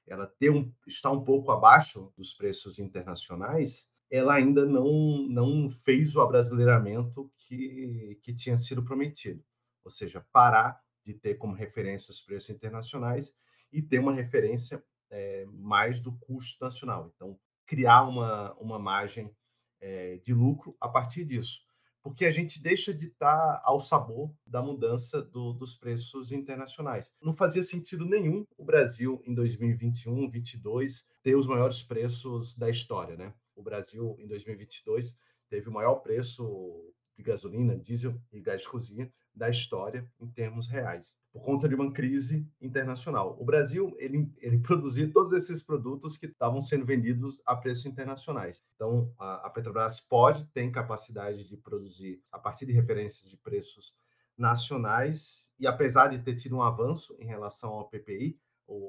ela 0.07 0.31
um, 0.43 0.71
está 0.87 1.11
um 1.11 1.23
pouco 1.23 1.51
abaixo 1.51 2.11
dos 2.17 2.33
preços 2.33 2.79
internacionais, 2.79 3.87
ela 4.11 4.33
ainda 4.33 4.65
não, 4.65 5.25
não 5.29 5.71
fez 5.85 6.15
o 6.15 6.21
abrasileiramento 6.21 7.31
que, 7.37 8.19
que 8.21 8.33
tinha 8.33 8.57
sido 8.57 8.83
prometido, 8.83 9.41
ou 9.85 9.89
seja, 9.89 10.25
parar 10.33 10.81
de 11.03 11.13
ter 11.13 11.35
como 11.35 11.55
referência 11.55 12.11
os 12.11 12.21
preços 12.21 12.49
internacionais 12.49 13.33
e 13.71 13.81
ter 13.81 13.99
uma 13.99 14.13
referência 14.13 14.83
é, 15.09 15.45
mais 15.47 16.01
do 16.01 16.11
custo 16.17 16.63
nacional. 16.63 17.11
Então, 17.15 17.39
criar 17.65 18.03
uma, 18.03 18.53
uma 18.55 18.77
margem 18.77 19.33
é, 19.79 20.17
de 20.17 20.33
lucro 20.33 20.75
a 20.79 20.89
partir 20.89 21.23
disso. 21.23 21.61
Porque 22.03 22.25
a 22.25 22.31
gente 22.31 22.61
deixa 22.61 22.93
de 22.93 23.07
estar 23.07 23.61
ao 23.63 23.79
sabor 23.79 24.33
da 24.45 24.61
mudança 24.61 25.21
do, 25.21 25.53
dos 25.53 25.75
preços 25.75 26.31
internacionais. 26.31 27.11
Não 27.21 27.35
fazia 27.35 27.61
sentido 27.61 28.05
nenhum 28.05 28.43
o 28.57 28.65
Brasil, 28.65 29.21
em 29.25 29.33
2021, 29.33 30.11
2022, 30.13 31.07
ter 31.21 31.35
os 31.35 31.45
maiores 31.45 31.83
preços 31.83 32.55
da 32.55 32.69
história. 32.69 33.15
Né? 33.15 33.33
O 33.61 33.63
Brasil, 33.63 34.15
em 34.19 34.27
2022, 34.27 35.15
teve 35.47 35.69
o 35.69 35.71
maior 35.71 35.97
preço 35.97 36.91
de 37.15 37.21
gasolina, 37.21 37.77
diesel 37.77 38.19
e 38.33 38.41
gás 38.41 38.63
de 38.63 38.67
cozinha 38.67 39.13
da 39.35 39.49
história 39.49 40.11
em 40.19 40.27
termos 40.27 40.67
reais, 40.67 41.15
por 41.31 41.43
conta 41.43 41.69
de 41.69 41.75
uma 41.75 41.93
crise 41.93 42.43
internacional. 42.59 43.37
O 43.39 43.45
Brasil 43.45 43.95
ele, 43.99 44.33
ele 44.39 44.57
produzia 44.65 45.11
todos 45.13 45.31
esses 45.31 45.61
produtos 45.61 46.17
que 46.17 46.25
estavam 46.25 46.59
sendo 46.59 46.85
vendidos 46.85 47.39
a 47.45 47.55
preços 47.55 47.85
internacionais. 47.85 48.59
Então, 48.75 49.13
a, 49.19 49.45
a 49.45 49.49
Petrobras 49.51 49.99
pode, 49.99 50.43
tem 50.47 50.71
capacidade 50.71 51.47
de 51.47 51.55
produzir 51.55 52.19
a 52.31 52.39
partir 52.39 52.65
de 52.65 52.73
referências 52.73 53.29
de 53.29 53.37
preços 53.37 53.93
nacionais, 54.35 55.47
e 55.59 55.67
apesar 55.67 56.07
de 56.07 56.17
ter 56.17 56.35
tido 56.35 56.57
um 56.57 56.63
avanço 56.63 57.15
em 57.19 57.27
relação 57.27 57.69
ao 57.69 57.87
PPI, 57.87 58.39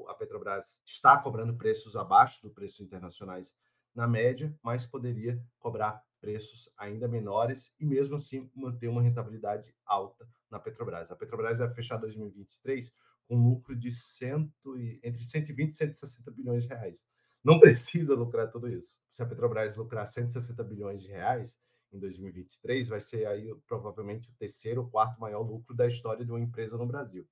a 0.07 0.13
Petrobras 0.15 0.81
está 0.83 1.17
cobrando 1.17 1.55
preços 1.55 1.95
abaixo 1.95 2.41
dos 2.41 2.53
preços 2.53 2.79
internacionais 2.79 3.53
na 3.95 4.07
média, 4.07 4.53
mas 4.61 4.85
poderia 4.85 5.41
cobrar 5.59 6.03
preços 6.19 6.69
ainda 6.77 7.07
menores 7.07 7.73
e 7.79 7.85
mesmo 7.85 8.15
assim 8.15 8.49
manter 8.55 8.87
uma 8.87 9.01
rentabilidade 9.01 9.75
alta 9.85 10.27
na 10.49 10.59
Petrobras. 10.59 11.11
A 11.11 11.15
Petrobras 11.15 11.57
vai 11.57 11.69
fechar 11.73 11.97
2023 11.97 12.93
com 13.27 13.35
lucro 13.35 13.75
de 13.75 13.91
cento 13.91 14.77
e, 14.77 14.99
entre 15.03 15.23
120 15.23 15.71
e 15.71 15.75
160 15.75 16.31
bilhões 16.31 16.63
de 16.63 16.69
reais. 16.69 17.05
Não 17.43 17.59
precisa 17.59 18.15
lucrar 18.15 18.49
tudo 18.49 18.69
isso. 18.69 18.97
Se 19.09 19.21
a 19.21 19.25
Petrobras 19.25 19.75
lucrar 19.75 20.07
160 20.07 20.63
bilhões 20.63 21.01
de 21.01 21.09
reais 21.09 21.57
em 21.91 21.99
2023, 21.99 22.87
vai 22.87 23.01
ser 23.01 23.27
aí 23.27 23.53
provavelmente 23.67 24.29
o 24.29 24.33
terceiro 24.35 24.81
ou 24.81 24.89
quarto 24.89 25.19
maior 25.19 25.41
lucro 25.41 25.75
da 25.75 25.87
história 25.87 26.25
de 26.25 26.31
uma 26.31 26.39
empresa 26.39 26.77
no 26.77 26.87
Brasil. 26.87 27.27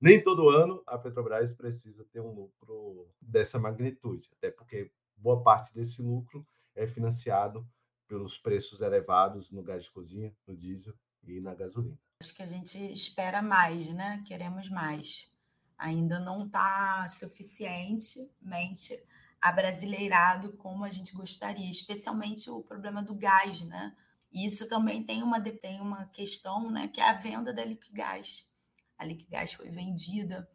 Nem 0.00 0.20
todo 0.20 0.48
ano 0.48 0.82
a 0.84 0.98
Petrobras 0.98 1.52
precisa 1.52 2.04
ter 2.12 2.20
um 2.20 2.32
lucro 2.32 3.08
dessa 3.20 3.56
magnitude, 3.56 4.28
até 4.36 4.50
porque 4.50 4.90
boa 5.22 5.42
parte 5.42 5.72
desse 5.72 6.02
lucro 6.02 6.46
é 6.74 6.86
financiado 6.86 7.66
pelos 8.08 8.36
preços 8.36 8.80
elevados 8.80 9.50
no 9.50 9.62
gás 9.62 9.84
de 9.84 9.90
cozinha, 9.90 10.34
no 10.46 10.56
diesel 10.56 10.94
e 11.22 11.40
na 11.40 11.54
gasolina. 11.54 11.96
Acho 12.20 12.34
que 12.34 12.42
a 12.42 12.46
gente 12.46 12.76
espera 12.92 13.40
mais, 13.40 13.88
né? 13.94 14.22
Queremos 14.26 14.68
mais. 14.68 15.32
Ainda 15.78 16.18
não 16.18 16.46
está 16.46 17.06
suficientemente 17.08 19.02
abrasileirado 19.40 20.52
como 20.52 20.84
a 20.84 20.90
gente 20.90 21.14
gostaria, 21.14 21.70
especialmente 21.70 22.50
o 22.50 22.62
problema 22.62 23.02
do 23.02 23.14
gás, 23.14 23.62
né? 23.62 23.96
Isso 24.32 24.68
também 24.68 25.04
tem 25.04 25.22
uma, 25.22 25.40
tem 25.40 25.80
uma 25.80 26.06
questão, 26.06 26.70
né, 26.70 26.88
que 26.88 27.00
é 27.00 27.10
a 27.10 27.12
venda 27.12 27.52
da 27.52 27.64
Liquigás. 27.64 28.48
A 28.96 29.04
Liquigás 29.04 29.52
foi 29.52 29.68
vendida 29.68 30.48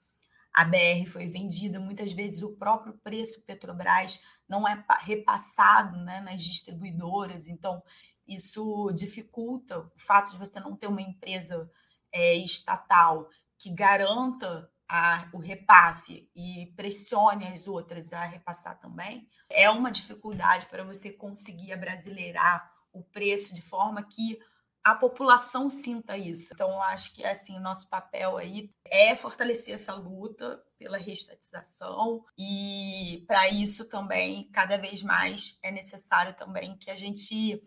a 0.57 0.65
BR 0.65 1.05
foi 1.05 1.27
vendida, 1.27 1.79
muitas 1.79 2.11
vezes 2.13 2.41
o 2.41 2.55
próprio 2.55 2.97
preço 3.03 3.43
Petrobras 3.43 4.19
não 4.49 4.67
é 4.67 4.83
repassado 5.01 5.95
né, 6.03 6.19
nas 6.19 6.41
distribuidoras, 6.41 7.47
então 7.47 7.83
isso 8.27 8.91
dificulta 8.91 9.77
o 9.77 9.99
fato 9.99 10.31
de 10.31 10.39
você 10.39 10.59
não 10.59 10.75
ter 10.75 10.87
uma 10.87 11.03
empresa 11.03 11.69
é, 12.11 12.33
estatal 12.33 13.29
que 13.55 13.69
garanta 13.69 14.67
a, 14.89 15.29
o 15.31 15.37
repasse 15.37 16.27
e 16.35 16.73
pressione 16.75 17.45
as 17.45 17.67
outras 17.67 18.11
a 18.11 18.25
repassar 18.25 18.79
também, 18.79 19.29
é 19.51 19.69
uma 19.69 19.91
dificuldade 19.91 20.65
para 20.65 20.83
você 20.83 21.11
conseguir 21.11 21.71
abrasileirar 21.71 22.67
o 22.91 23.03
preço 23.03 23.53
de 23.53 23.61
forma 23.61 24.01
que 24.01 24.39
a 24.87 24.95
população 24.95 25.69
sinta 25.69 26.17
isso. 26.17 26.53
Então, 26.53 26.69
eu 26.69 26.81
acho 26.83 27.13
que 27.13 27.25
assim, 27.25 27.59
nosso 27.59 27.89
papel 27.89 28.37
aí 28.37 28.71
é 28.85 29.13
fortalecer 29.17 29.73
essa 29.73 29.93
luta 29.93 30.63
pela 30.77 30.97
reestatização 30.97 32.23
e 32.37 33.25
para 33.27 33.49
isso 33.49 33.83
também 33.89 34.49
cada 34.49 34.77
vez 34.77 35.01
mais 35.01 35.59
é 35.61 35.71
necessário 35.71 36.33
também 36.35 36.77
que 36.77 36.89
a 36.89 36.95
gente 36.95 37.61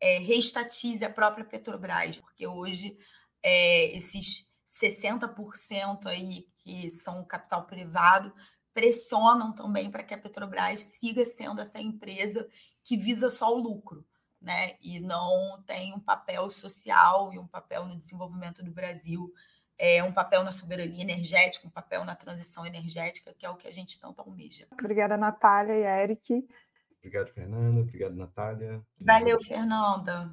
é, 0.00 0.18
reestatize 0.20 1.04
a 1.04 1.10
própria 1.10 1.44
Petrobras, 1.44 2.18
porque 2.18 2.46
hoje 2.46 2.96
é, 3.42 3.94
esses 3.94 4.50
60% 4.66 6.06
aí 6.06 6.46
que 6.56 6.88
são 6.88 7.22
capital 7.26 7.66
privado 7.66 8.32
pressionam 8.72 9.52
também 9.54 9.90
para 9.90 10.02
que 10.02 10.14
a 10.14 10.18
Petrobras 10.18 10.80
siga 10.80 11.22
sendo 11.22 11.60
essa 11.60 11.78
empresa 11.78 12.48
que 12.82 12.96
visa 12.96 13.28
só 13.28 13.54
o 13.54 13.60
lucro 13.60 14.06
né? 14.42 14.74
E 14.80 15.00
não 15.00 15.62
tem 15.66 15.94
um 15.94 16.00
papel 16.00 16.50
social 16.50 17.32
e 17.32 17.38
um 17.38 17.46
papel 17.46 17.86
no 17.86 17.96
desenvolvimento 17.96 18.62
do 18.62 18.70
Brasil 18.70 19.32
é, 19.78 20.02
um 20.02 20.12
papel 20.12 20.44
na 20.44 20.52
soberania 20.52 21.02
energética, 21.02 21.66
um 21.66 21.70
papel 21.70 22.04
na 22.04 22.14
transição 22.14 22.64
energética, 22.64 23.34
que 23.36 23.44
é 23.44 23.50
o 23.50 23.56
que 23.56 23.66
a 23.66 23.72
gente 23.72 24.00
tanto 24.00 24.20
almeja. 24.20 24.66
Obrigada, 24.72 25.16
Natália 25.16 25.74
e 25.74 25.82
Eric. 25.82 26.46
Obrigado, 26.98 27.32
Fernanda. 27.32 27.80
Obrigado, 27.80 28.14
Natália. 28.14 28.80
Valeu, 29.00 29.42
Fernanda. 29.42 30.30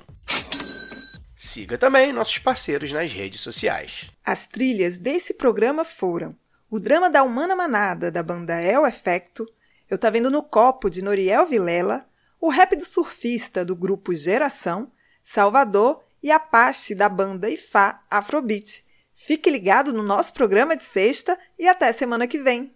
Siga 1.37 1.79
também 1.79 2.12
nossos 2.12 2.38
parceiros 2.38 2.90
nas 2.90 3.12
redes 3.12 3.40
sociais. 3.40 4.11
As 4.25 4.49
trilhas 4.49 4.99
desse 4.99 5.35
programa 5.35 5.85
foram 5.85 6.35
o 6.68 6.81
drama 6.81 7.09
da 7.09 7.22
Humana 7.22 7.55
Manada, 7.55 8.11
da 8.11 8.25
banda 8.25 8.61
El 8.61 8.85
Efecto, 8.88 9.46
Eu 9.88 9.96
Tá 9.96 10.11
Vendo 10.11 10.33
no 10.33 10.42
Copo, 10.42 10.90
de 10.90 11.01
Noriel 11.01 11.46
Vilela, 11.46 12.09
o 12.40 12.49
rap 12.49 12.75
do 12.75 12.85
surfista, 12.85 13.64
do 13.64 13.77
grupo 13.77 14.12
Geração, 14.12 14.90
Salvador 15.29 16.05
e 16.23 16.31
Apache, 16.31 16.95
da 16.95 17.09
banda 17.09 17.51
Ifá 17.51 18.01
Afrobeat. 18.09 18.85
Fique 19.12 19.51
ligado 19.51 19.93
no 19.93 20.01
nosso 20.01 20.33
programa 20.33 20.77
de 20.77 20.85
sexta 20.85 21.37
e 21.59 21.67
até 21.67 21.91
semana 21.91 22.29
que 22.29 22.39
vem. 22.39 22.65